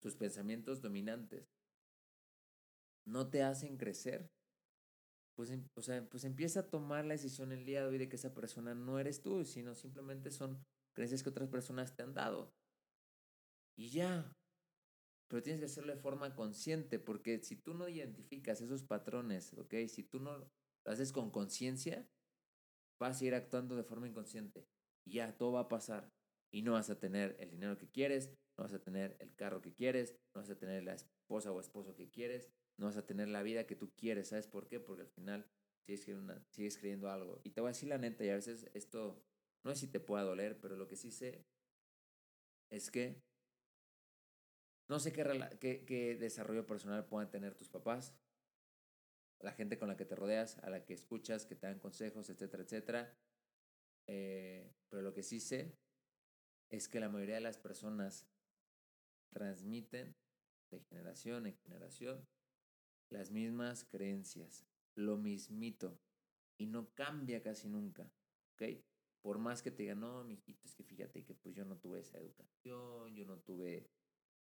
tus 0.00 0.16
pensamientos 0.16 0.80
dominantes, 0.80 1.44
no 3.04 3.28
te 3.28 3.42
hacen 3.42 3.76
crecer, 3.76 4.30
pues, 5.34 5.50
em, 5.50 5.66
o 5.76 5.82
sea, 5.82 6.08
pues 6.08 6.24
empieza 6.24 6.60
a 6.60 6.70
tomar 6.70 7.04
la 7.04 7.14
decisión 7.14 7.50
el 7.50 7.64
día 7.64 7.82
de 7.82 7.88
hoy 7.88 7.98
de 7.98 8.08
que 8.08 8.16
esa 8.16 8.32
persona 8.32 8.74
no 8.74 8.98
eres 9.00 9.20
tú, 9.20 9.44
sino 9.44 9.74
simplemente 9.74 10.30
son 10.30 10.62
creencias 10.94 11.22
que 11.22 11.30
otras 11.30 11.48
personas 11.48 11.96
te 11.96 12.02
han 12.04 12.14
dado. 12.14 12.52
Y 13.76 13.90
ya. 13.90 14.32
Pero 15.28 15.42
tienes 15.42 15.60
que 15.60 15.66
hacerlo 15.66 15.94
de 15.94 16.00
forma 16.00 16.34
consciente, 16.34 16.98
porque 16.98 17.38
si 17.42 17.56
tú 17.56 17.74
no 17.74 17.88
identificas 17.88 18.60
esos 18.60 18.84
patrones, 18.84 19.54
¿ok? 19.54 19.74
Si 19.88 20.02
tú 20.04 20.20
no 20.20 20.50
lo 20.84 20.92
haces 20.92 21.12
con 21.12 21.30
conciencia, 21.30 22.08
vas 23.00 23.20
a 23.20 23.24
ir 23.24 23.34
actuando 23.34 23.76
de 23.76 23.84
forma 23.84 24.08
inconsciente. 24.08 24.66
Y 25.04 25.14
ya, 25.14 25.36
todo 25.36 25.52
va 25.52 25.60
a 25.60 25.68
pasar. 25.68 26.12
Y 26.52 26.62
no 26.62 26.72
vas 26.72 26.90
a 26.90 26.98
tener 26.98 27.36
el 27.40 27.50
dinero 27.50 27.78
que 27.78 27.88
quieres, 27.88 28.30
no 28.58 28.64
vas 28.64 28.72
a 28.74 28.82
tener 28.82 29.16
el 29.20 29.34
carro 29.34 29.62
que 29.62 29.74
quieres, 29.74 30.16
no 30.34 30.42
vas 30.42 30.50
a 30.50 30.58
tener 30.58 30.84
la 30.84 30.94
esposa 30.94 31.52
o 31.52 31.60
esposo 31.60 31.94
que 31.94 32.10
quieres, 32.10 32.50
no 32.76 32.86
vas 32.86 32.96
a 32.96 33.06
tener 33.06 33.28
la 33.28 33.42
vida 33.42 33.66
que 33.66 33.76
tú 33.76 33.92
quieres. 33.96 34.28
¿Sabes 34.28 34.46
por 34.46 34.68
qué? 34.68 34.80
Porque 34.80 35.02
al 35.02 35.08
final 35.08 35.46
sigues 35.86 36.04
creyendo, 36.04 36.34
sigues 36.50 36.78
creyendo 36.78 37.10
algo. 37.10 37.40
Y 37.44 37.50
te 37.50 37.60
voy 37.60 37.68
a 37.68 37.72
decir 37.72 37.88
la 37.88 37.98
neta, 37.98 38.24
y 38.24 38.30
a 38.30 38.34
veces 38.34 38.68
esto 38.74 39.22
no 39.64 39.74
sé 39.74 39.86
si 39.86 39.86
te 39.88 40.00
pueda 40.00 40.24
doler, 40.24 40.58
pero 40.60 40.76
lo 40.76 40.88
que 40.88 40.96
sí 40.96 41.10
sé 41.10 41.46
es 42.70 42.90
que 42.90 43.22
no 44.88 44.98
sé 44.98 45.12
qué, 45.12 45.24
qué, 45.60 45.84
qué 45.84 46.16
desarrollo 46.16 46.66
personal 46.66 47.06
puedan 47.06 47.30
tener 47.30 47.54
tus 47.54 47.68
papás, 47.68 48.14
la 49.40 49.52
gente 49.52 49.78
con 49.78 49.88
la 49.88 49.96
que 49.96 50.04
te 50.04 50.16
rodeas, 50.16 50.58
a 50.58 50.70
la 50.70 50.84
que 50.84 50.94
escuchas, 50.94 51.46
que 51.46 51.56
te 51.56 51.66
dan 51.66 51.78
consejos, 51.78 52.28
etcétera, 52.28 52.62
etcétera. 52.62 53.18
Eh, 54.06 54.72
pero 54.88 55.02
lo 55.02 55.12
que 55.12 55.22
sí 55.22 55.40
sé 55.40 55.76
es 56.70 56.88
que 56.88 57.00
la 57.00 57.08
mayoría 57.08 57.36
de 57.36 57.40
las 57.40 57.58
personas 57.58 58.26
transmiten 59.30 60.16
de 60.70 60.80
generación 60.80 61.46
en 61.46 61.56
generación 61.56 62.26
las 63.10 63.30
mismas 63.30 63.84
creencias, 63.84 64.64
lo 64.94 65.16
mismito, 65.16 66.00
y 66.58 66.66
no 66.66 66.92
cambia 66.94 67.42
casi 67.42 67.68
nunca, 67.68 68.12
¿ok? 68.54 68.80
Por 69.20 69.38
más 69.38 69.62
que 69.62 69.70
te 69.70 69.82
digan, 69.82 70.00
no, 70.00 70.24
mijito, 70.24 70.66
es 70.66 70.74
que 70.74 70.84
fíjate 70.84 71.24
que 71.24 71.34
pues 71.34 71.54
yo 71.54 71.64
no 71.64 71.76
tuve 71.76 72.00
esa 72.00 72.18
educación, 72.18 73.14
yo 73.14 73.24
no 73.24 73.38
tuve 73.40 73.90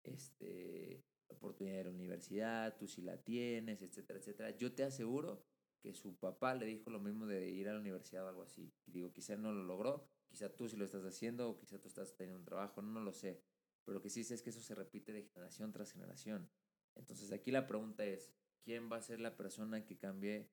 este, 0.03 1.03
oportunidad 1.27 1.77
de 1.77 1.83
la 1.85 1.89
universidad, 1.91 2.77
tú 2.77 2.87
sí 2.87 3.01
la 3.01 3.17
tienes, 3.17 3.81
etcétera, 3.81 4.19
etcétera. 4.19 4.51
Yo 4.51 4.73
te 4.73 4.83
aseguro 4.83 5.43
que 5.85 5.93
su 5.93 6.15
papá 6.17 6.55
le 6.55 6.65
dijo 6.65 6.89
lo 6.89 6.99
mismo 6.99 7.27
de 7.27 7.49
ir 7.49 7.69
a 7.69 7.73
la 7.73 7.79
universidad 7.79 8.25
o 8.25 8.29
algo 8.29 8.43
así. 8.43 8.73
Y 8.85 8.91
digo, 8.91 9.13
quizá 9.13 9.35
no 9.37 9.53
lo 9.53 9.63
logró, 9.63 10.09
quizá 10.27 10.49
tú 10.49 10.67
sí 10.67 10.77
lo 10.77 10.85
estás 10.85 11.05
haciendo, 11.05 11.49
o 11.49 11.57
quizá 11.57 11.79
tú 11.79 11.87
estás 11.87 12.15
teniendo 12.15 12.39
un 12.39 12.45
trabajo, 12.45 12.81
no, 12.81 12.99
lo 12.99 13.13
sé. 13.13 13.43
Pero 13.83 13.95
lo 13.95 14.01
que 14.01 14.09
sí 14.09 14.23
sé 14.23 14.33
es 14.33 14.41
que 14.41 14.49
eso 14.49 14.61
se 14.61 14.73
repite 14.73 15.13
de 15.13 15.23
generación 15.23 15.71
tras 15.71 15.91
generación. 15.91 16.49
Entonces 16.95 17.31
aquí 17.31 17.51
la 17.51 17.67
pregunta 17.67 18.03
es, 18.03 18.31
¿quién 18.63 18.91
va 18.91 18.97
a 18.97 19.01
ser 19.01 19.19
la 19.19 19.37
persona 19.37 19.85
que 19.85 19.97
cambie 19.97 20.49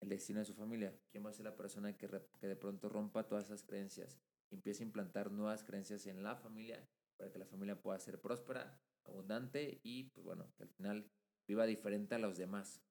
el 0.00 0.08
destino 0.10 0.40
de 0.40 0.44
su 0.44 0.54
familia? 0.54 1.00
¿Quién 1.10 1.24
va 1.24 1.30
a 1.30 1.32
ser 1.32 1.44
la 1.44 1.56
persona 1.56 1.96
que, 1.96 2.08
que 2.38 2.46
de 2.46 2.56
pronto 2.56 2.90
rompa 2.90 3.26
todas 3.26 3.46
esas 3.46 3.62
creencias? 3.62 4.18
Empiece 4.50 4.82
a 4.82 4.86
implantar 4.86 5.30
nuevas 5.30 5.64
creencias 5.64 6.06
en 6.06 6.22
la 6.22 6.36
familia 6.36 6.86
para 7.16 7.30
que 7.30 7.38
la 7.38 7.46
familia 7.46 7.80
pueda 7.80 7.98
ser 7.98 8.20
próspera, 8.20 8.78
abundante 9.04 9.80
y, 9.82 10.04
pues 10.04 10.24
bueno, 10.24 10.52
que 10.56 10.64
al 10.64 10.70
final 10.70 11.10
viva 11.46 11.66
diferente 11.66 12.14
a 12.14 12.18
los 12.18 12.36
demás. 12.36 12.82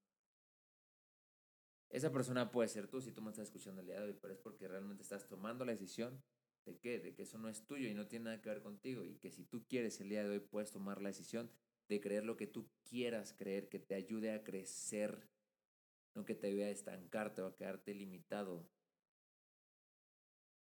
Esa 1.90 2.10
persona 2.10 2.50
puede 2.50 2.68
ser 2.68 2.88
tú 2.88 3.00
si 3.00 3.12
tú 3.12 3.20
me 3.20 3.30
estás 3.30 3.48
escuchando 3.48 3.80
el 3.80 3.86
día 3.86 4.00
de 4.00 4.06
hoy, 4.06 4.18
pero 4.20 4.32
es 4.32 4.40
porque 4.40 4.66
realmente 4.66 5.02
estás 5.02 5.28
tomando 5.28 5.64
la 5.64 5.72
decisión 5.72 6.22
de 6.64 6.78
que, 6.78 6.98
de 6.98 7.14
que 7.14 7.22
eso 7.22 7.38
no 7.38 7.48
es 7.48 7.66
tuyo 7.66 7.88
y 7.88 7.94
no 7.94 8.06
tiene 8.06 8.26
nada 8.26 8.40
que 8.40 8.48
ver 8.48 8.62
contigo 8.62 9.04
y 9.04 9.16
que 9.16 9.30
si 9.30 9.44
tú 9.44 9.66
quieres 9.66 10.00
el 10.00 10.08
día 10.08 10.22
de 10.22 10.30
hoy 10.30 10.40
puedes 10.40 10.70
tomar 10.70 11.02
la 11.02 11.10
decisión 11.10 11.50
de 11.88 12.00
creer 12.00 12.24
lo 12.24 12.36
que 12.36 12.46
tú 12.46 12.70
quieras 12.88 13.34
creer, 13.34 13.68
que 13.68 13.78
te 13.78 13.94
ayude 13.94 14.32
a 14.32 14.42
crecer, 14.42 15.28
no 16.14 16.24
que 16.24 16.34
te 16.34 16.46
ayude 16.46 16.64
a 16.64 16.70
estancarte 16.70 17.42
o 17.42 17.46
a 17.46 17.56
quedarte 17.56 17.94
limitado. 17.94 18.66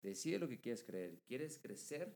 Decide 0.03 0.37
lo 0.37 0.47
que 0.47 0.59
quieres 0.59 0.83
creer. 0.83 1.19
¿Quieres 1.25 1.57
crecer? 1.57 2.15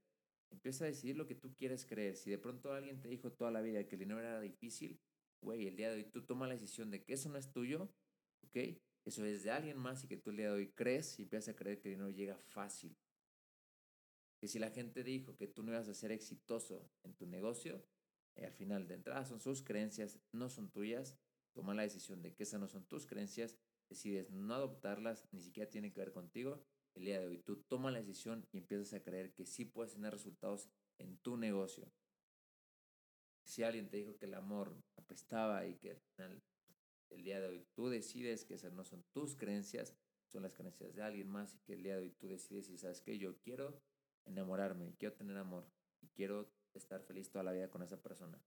Empieza 0.51 0.85
a 0.85 0.87
decidir 0.87 1.15
lo 1.15 1.27
que 1.27 1.35
tú 1.35 1.53
quieres 1.55 1.85
creer. 1.85 2.15
Si 2.15 2.29
de 2.29 2.37
pronto 2.37 2.73
alguien 2.73 2.99
te 2.99 3.07
dijo 3.07 3.31
toda 3.31 3.51
la 3.51 3.61
vida 3.61 3.87
que 3.87 3.95
el 3.95 3.99
dinero 3.99 4.19
era 4.19 4.39
difícil, 4.41 4.99
güey, 5.41 5.67
el 5.67 5.75
día 5.75 5.89
de 5.89 5.97
hoy 5.97 6.03
tú 6.05 6.25
tomas 6.25 6.49
la 6.49 6.55
decisión 6.55 6.89
de 6.91 7.03
que 7.03 7.13
eso 7.13 7.29
no 7.29 7.37
es 7.37 7.51
tuyo, 7.51 7.89
¿ok? 8.43 8.57
Eso 9.05 9.25
es 9.25 9.43
de 9.43 9.51
alguien 9.51 9.77
más 9.77 10.03
y 10.03 10.07
que 10.07 10.17
tú 10.17 10.31
el 10.31 10.37
día 10.37 10.47
de 10.47 10.53
hoy 10.53 10.71
crees 10.71 11.19
y 11.19 11.23
empiezas 11.23 11.49
a 11.49 11.55
creer 11.55 11.79
que 11.79 11.89
el 11.89 11.95
dinero 11.95 12.09
llega 12.09 12.37
fácil. 12.37 12.97
Que 14.39 14.47
si 14.47 14.59
la 14.59 14.71
gente 14.71 15.03
dijo 15.03 15.35
que 15.35 15.47
tú 15.47 15.63
no 15.63 15.71
ibas 15.71 15.87
a 15.87 15.93
ser 15.93 16.11
exitoso 16.11 16.89
en 17.03 17.13
tu 17.13 17.25
negocio, 17.25 17.85
eh, 18.35 18.45
al 18.45 18.53
final 18.53 18.87
de 18.87 18.95
entrada 18.95 19.25
son 19.25 19.39
sus 19.39 19.61
creencias, 19.61 20.19
no 20.31 20.49
son 20.49 20.71
tuyas. 20.71 21.17
Toma 21.53 21.73
la 21.73 21.83
decisión 21.83 22.21
de 22.21 22.33
que 22.33 22.43
esas 22.43 22.59
no 22.59 22.67
son 22.67 22.85
tus 22.85 23.05
creencias, 23.05 23.57
decides 23.89 24.29
no 24.29 24.53
adoptarlas, 24.53 25.27
ni 25.31 25.41
siquiera 25.41 25.69
tienen 25.69 25.91
que 25.91 25.99
ver 25.99 26.11
contigo. 26.11 26.63
El 26.99 27.05
día 27.05 27.21
de 27.21 27.27
hoy 27.27 27.37
tú 27.37 27.55
toma 27.55 27.91
la 27.91 27.99
decisión 27.99 28.45
y 28.51 28.57
empiezas 28.57 28.91
a 28.91 29.01
creer 29.01 29.31
que 29.31 29.45
sí 29.45 29.63
puedes 29.63 29.93
tener 29.93 30.11
resultados 30.11 30.69
en 30.97 31.17
tu 31.19 31.37
negocio. 31.37 31.89
Si 33.45 33.63
alguien 33.63 33.87
te 33.87 33.95
dijo 33.95 34.17
que 34.17 34.25
el 34.25 34.33
amor 34.33 34.75
apestaba 34.97 35.65
y 35.65 35.77
que 35.77 35.91
al 35.91 36.01
final 36.01 36.43
el 37.09 37.23
día 37.23 37.39
de 37.39 37.47
hoy 37.47 37.65
tú 37.73 37.87
decides 37.87 38.43
que 38.43 38.55
esas 38.55 38.73
no 38.73 38.83
son 38.83 39.05
tus 39.13 39.37
creencias, 39.37 39.95
son 40.27 40.43
las 40.43 40.53
creencias 40.53 40.93
de 40.93 41.01
alguien 41.01 41.29
más 41.29 41.55
y 41.55 41.59
que 41.59 41.71
el 41.71 41.83
día 41.83 41.95
de 41.95 42.01
hoy 42.01 42.11
tú 42.11 42.27
decides 42.27 42.67
y 42.67 42.77
sabes 42.77 43.01
que 43.01 43.17
yo 43.17 43.37
quiero 43.37 43.81
enamorarme, 44.25 44.93
quiero 44.97 45.15
tener 45.15 45.37
amor 45.37 45.71
y 46.01 46.09
quiero 46.09 46.51
estar 46.73 47.01
feliz 47.01 47.29
toda 47.29 47.45
la 47.45 47.53
vida 47.53 47.69
con 47.69 47.81
esa 47.81 48.03
persona. 48.03 48.43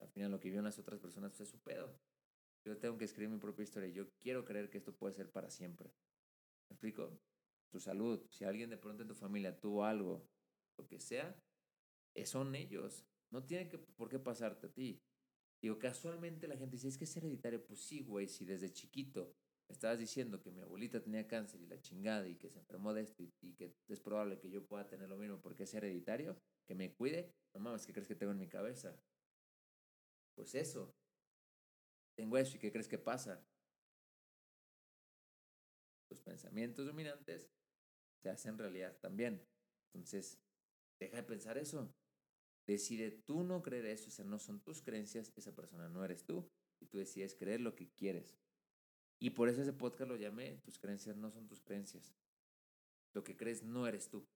Al 0.00 0.08
final 0.08 0.32
lo 0.32 0.40
que 0.40 0.48
viven 0.48 0.64
las 0.64 0.80
otras 0.80 0.98
personas 0.98 1.40
es 1.40 1.50
su 1.50 1.60
pedo. 1.60 1.96
Yo 2.64 2.76
tengo 2.78 2.98
que 2.98 3.04
escribir 3.04 3.30
mi 3.30 3.38
propia 3.38 3.62
historia. 3.62 3.90
Yo 3.90 4.10
quiero 4.18 4.44
creer 4.44 4.70
que 4.70 4.78
esto 4.78 4.92
puede 4.92 5.14
ser 5.14 5.30
para 5.30 5.50
siempre. 5.50 5.92
¿Me 6.68 6.74
explico? 6.74 7.16
Tu 7.74 7.80
salud. 7.80 8.24
Si 8.30 8.44
alguien 8.44 8.70
de 8.70 8.76
pronto 8.76 9.02
en 9.02 9.08
tu 9.08 9.16
familia 9.16 9.58
tuvo 9.58 9.84
algo, 9.84 10.24
lo 10.78 10.86
que 10.86 11.00
sea, 11.00 11.36
eh, 12.14 12.24
son 12.24 12.54
ellos. 12.54 13.04
No 13.32 13.42
tiene 13.42 13.68
que, 13.68 13.78
por 13.78 14.08
qué 14.08 14.20
pasarte 14.20 14.68
a 14.68 14.72
ti. 14.72 15.02
Digo, 15.60 15.76
casualmente 15.76 16.46
la 16.46 16.56
gente 16.56 16.76
dice, 16.76 16.86
es 16.86 16.96
que 16.96 17.02
es 17.02 17.16
hereditario. 17.16 17.66
Pues 17.66 17.80
sí, 17.80 18.04
güey, 18.04 18.28
si 18.28 18.44
desde 18.44 18.72
chiquito 18.72 19.34
estabas 19.68 19.98
diciendo 19.98 20.40
que 20.40 20.52
mi 20.52 20.60
abuelita 20.60 21.02
tenía 21.02 21.26
cáncer 21.26 21.62
y 21.62 21.66
la 21.66 21.80
chingada 21.80 22.28
y 22.28 22.36
que 22.36 22.48
se 22.48 22.60
enfermó 22.60 22.94
de 22.94 23.02
esto 23.02 23.24
y, 23.24 23.54
que 23.54 23.74
es 23.88 23.98
probable 23.98 24.38
que 24.38 24.50
yo 24.50 24.64
pueda 24.64 24.86
tener 24.86 25.08
lo 25.08 25.16
mismo 25.16 25.40
porque 25.40 25.64
es 25.64 25.74
hereditario, 25.74 26.40
que 26.68 26.76
me 26.76 26.94
cuide, 26.94 27.34
no 27.54 27.60
mames, 27.60 27.84
¿qué 27.86 27.92
crees 27.92 28.06
que 28.06 28.14
tengo 28.14 28.30
en 28.30 28.38
mi 28.38 28.48
cabeza? 28.48 28.96
Pues 30.36 30.54
eso. 30.54 30.94
Tengo 32.16 32.38
eso 32.38 32.56
y 32.56 32.60
¿qué 32.60 32.70
crees 32.70 32.86
que 32.86 32.98
pasa? 32.98 33.44
Tus 36.08 36.20
pensamientos 36.20 36.86
dominantes 36.86 37.50
se 38.24 38.30
hacen 38.30 38.56
realidad 38.56 38.96
también. 39.00 39.46
Entonces, 39.92 40.40
deja 40.98 41.18
de 41.18 41.22
pensar 41.24 41.58
eso. 41.58 41.94
Decide 42.66 43.10
tú 43.10 43.44
no 43.44 43.62
creer 43.62 43.84
eso, 43.84 44.10
o 44.22 44.24
no 44.24 44.38
son 44.38 44.60
tus 44.60 44.80
creencias, 44.80 45.30
esa 45.36 45.54
persona 45.54 45.90
no 45.90 46.02
eres 46.02 46.24
tú, 46.24 46.50
y 46.80 46.86
tú 46.86 46.96
decides 46.96 47.34
creer 47.34 47.60
lo 47.60 47.74
que 47.74 47.90
quieres. 47.90 48.38
Y 49.20 49.30
por 49.30 49.50
eso 49.50 49.60
ese 49.60 49.74
podcast 49.74 50.08
lo 50.08 50.16
llamé, 50.16 50.56
tus 50.64 50.78
creencias 50.78 51.18
no 51.18 51.30
son 51.30 51.46
tus 51.46 51.60
creencias. 51.60 52.14
Lo 53.12 53.22
que 53.22 53.36
crees 53.36 53.62
no 53.62 53.86
eres 53.86 54.08
tú, 54.08 54.26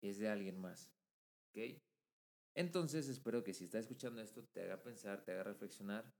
es 0.00 0.18
de 0.18 0.30
alguien 0.30 0.58
más. 0.58 0.90
¿Ok? 1.50 1.82
Entonces 2.54 3.08
espero 3.08 3.44
que 3.44 3.52
si 3.52 3.64
estás 3.64 3.82
escuchando 3.82 4.22
esto 4.22 4.42
te 4.46 4.62
haga 4.62 4.82
pensar, 4.82 5.22
te 5.22 5.32
haga 5.32 5.44
reflexionar, 5.44 6.10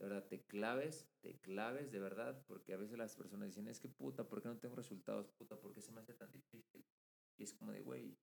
de 0.00 0.08
verdad 0.08 0.26
te 0.26 0.42
claves, 0.46 1.06
te 1.20 1.38
claves 1.40 1.92
de 1.92 2.00
verdad, 2.00 2.42
porque 2.46 2.72
a 2.72 2.78
veces 2.78 2.96
las 2.96 3.14
personas 3.14 3.48
dicen, 3.48 3.68
es 3.68 3.80
que 3.80 3.88
puta, 3.88 4.26
¿por 4.26 4.40
qué 4.40 4.48
no 4.48 4.58
tengo 4.58 4.74
resultados? 4.74 5.28
Puta, 5.32 5.60
¿por 5.60 5.74
qué 5.74 5.82
se 5.82 5.92
me 5.92 6.00
hace 6.00 6.14
tan 6.14 6.32
difícil? 6.32 6.86
Y 7.36 7.42
es 7.42 7.52
como 7.52 7.72
de, 7.72 7.82
güey, 7.82 8.16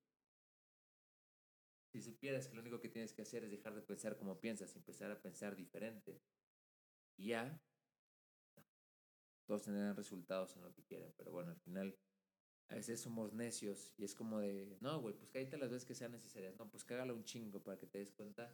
si 1.91 2.01
supieras 2.01 2.47
que 2.47 2.55
lo 2.55 2.61
único 2.61 2.79
que 2.79 2.89
tienes 2.89 3.13
que 3.13 3.21
hacer 3.21 3.43
es 3.43 3.51
dejar 3.51 3.75
de 3.75 3.83
pensar 3.83 4.17
como 4.17 4.39
piensas 4.39 4.73
y 4.73 4.79
empezar 4.79 5.11
a 5.11 5.21
pensar 5.21 5.55
diferente, 5.55 6.19
y 7.15 7.27
ya, 7.27 7.61
todos 9.45 9.63
tendrán 9.63 9.95
resultados 9.95 10.55
en 10.55 10.63
lo 10.63 10.73
que 10.73 10.83
quieren, 10.83 11.13
pero 11.15 11.31
bueno, 11.31 11.51
al 11.51 11.59
final 11.59 11.95
a 12.69 12.75
veces 12.75 12.99
somos 12.99 13.33
necios 13.33 13.93
y 13.97 14.03
es 14.03 14.15
como 14.15 14.39
de, 14.39 14.77
no, 14.81 14.99
güey, 14.99 15.15
pues 15.15 15.29
cállate 15.29 15.57
las 15.57 15.69
veces 15.69 15.85
que 15.85 15.95
sean 15.95 16.11
necesarias, 16.11 16.57
no, 16.57 16.69
pues 16.71 16.83
cágalo 16.83 17.13
un 17.15 17.23
chingo 17.23 17.63
para 17.63 17.77
que 17.77 17.85
te 17.85 17.99
des 17.99 18.11
cuenta 18.11 18.51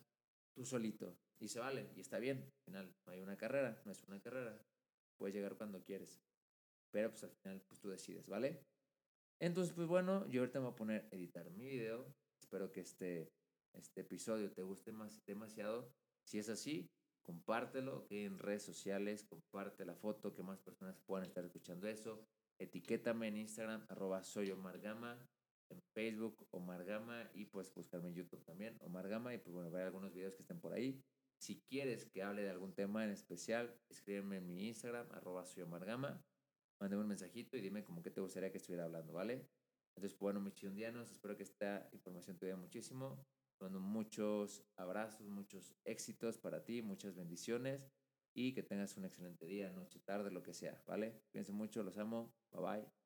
tú 0.53 0.65
solito 0.65 1.17
y 1.39 1.47
se 1.47 1.59
vale 1.59 1.89
y 1.95 2.01
está 2.01 2.19
bien, 2.19 2.37
al 2.37 2.63
final 2.65 2.95
no 3.05 3.13
hay 3.13 3.21
una 3.21 3.37
carrera, 3.37 3.81
no 3.85 3.91
es 3.91 4.03
una 4.03 4.19
carrera, 4.21 4.57
puedes 5.17 5.35
llegar 5.35 5.55
cuando 5.55 5.83
quieres, 5.83 6.21
pero 6.91 7.09
pues 7.09 7.23
al 7.23 7.31
final 7.31 7.61
pues 7.67 7.79
tú 7.79 7.89
decides, 7.89 8.27
¿vale? 8.29 8.63
Entonces, 9.39 9.73
pues 9.73 9.87
bueno, 9.87 10.27
yo 10.29 10.41
ahorita 10.41 10.59
me 10.59 10.65
voy 10.65 10.73
a 10.73 10.77
poner 10.77 11.09
a 11.11 11.15
editar 11.15 11.49
mi 11.51 11.65
video, 11.65 12.15
espero 12.41 12.71
que 12.71 12.81
este, 12.81 13.29
este 13.73 14.01
episodio 14.01 14.51
te 14.51 14.61
guste 14.61 14.91
más, 14.91 15.25
demasiado, 15.25 15.91
si 16.23 16.39
es 16.39 16.49
así, 16.49 16.89
compártelo 17.23 18.05
en 18.09 18.37
redes 18.37 18.63
sociales, 18.63 19.25
comparte 19.25 19.85
la 19.85 19.95
foto, 19.95 20.33
que 20.33 20.43
más 20.43 20.59
personas 20.61 20.99
puedan 21.05 21.25
estar 21.25 21.43
escuchando 21.43 21.87
eso. 21.87 22.25
Etiquétame 22.59 23.27
en 23.27 23.37
Instagram, 23.37 23.85
arroba 23.89 24.23
soy 24.23 24.51
Omar 24.51 24.79
Gama, 24.79 25.17
en 25.69 25.81
Facebook 25.93 26.47
Omar 26.51 26.85
Gama 26.85 27.29
y 27.33 27.45
puedes 27.45 27.73
buscarme 27.73 28.09
en 28.09 28.15
YouTube 28.15 28.43
también, 28.45 28.77
Omar 28.81 29.07
Gama, 29.07 29.33
y 29.33 29.37
pues 29.37 29.53
bueno, 29.53 29.71
ver 29.71 29.83
algunos 29.83 30.13
videos 30.13 30.35
que 30.35 30.41
estén 30.41 30.59
por 30.59 30.73
ahí. 30.73 31.03
Si 31.39 31.61
quieres 31.69 32.05
que 32.05 32.23
hable 32.23 32.43
de 32.43 32.49
algún 32.49 32.73
tema 32.73 33.03
en 33.03 33.11
especial, 33.11 33.77
escríbeme 33.89 34.37
en 34.37 34.47
mi 34.47 34.67
Instagram, 34.67 35.11
arroba 35.11 35.45
soy 35.45 35.63
Omar 35.63 35.85
Gama, 35.85 36.23
mándame 36.79 37.01
un 37.01 37.09
mensajito 37.09 37.57
y 37.57 37.61
dime 37.61 37.83
como 37.83 38.01
que 38.01 38.11
te 38.11 38.21
gustaría 38.21 38.51
que 38.51 38.57
estuviera 38.57 38.85
hablando, 38.85 39.13
¿vale? 39.13 39.49
Entonces, 39.95 40.17
bueno, 40.17 40.39
mis 40.39 40.55
chiondianos, 40.55 41.11
espero 41.11 41.37
que 41.37 41.43
esta 41.43 41.87
información 41.91 42.37
te 42.37 42.47
ayude 42.47 42.57
muchísimo 42.57 43.23
muchos 43.69 44.65
abrazos, 44.77 45.27
muchos 45.27 45.75
éxitos 45.85 46.37
para 46.37 46.63
ti, 46.63 46.81
muchas 46.81 47.15
bendiciones 47.15 47.89
y 48.35 48.53
que 48.53 48.63
tengas 48.63 48.97
un 48.97 49.05
excelente 49.05 49.45
día, 49.45 49.71
noche, 49.71 49.99
tarde, 49.99 50.31
lo 50.31 50.43
que 50.43 50.53
sea, 50.53 50.81
¿vale? 50.87 51.21
Cuídense 51.31 51.51
mucho, 51.51 51.83
los 51.83 51.97
amo, 51.97 52.33
bye 52.51 52.61
bye. 52.61 53.02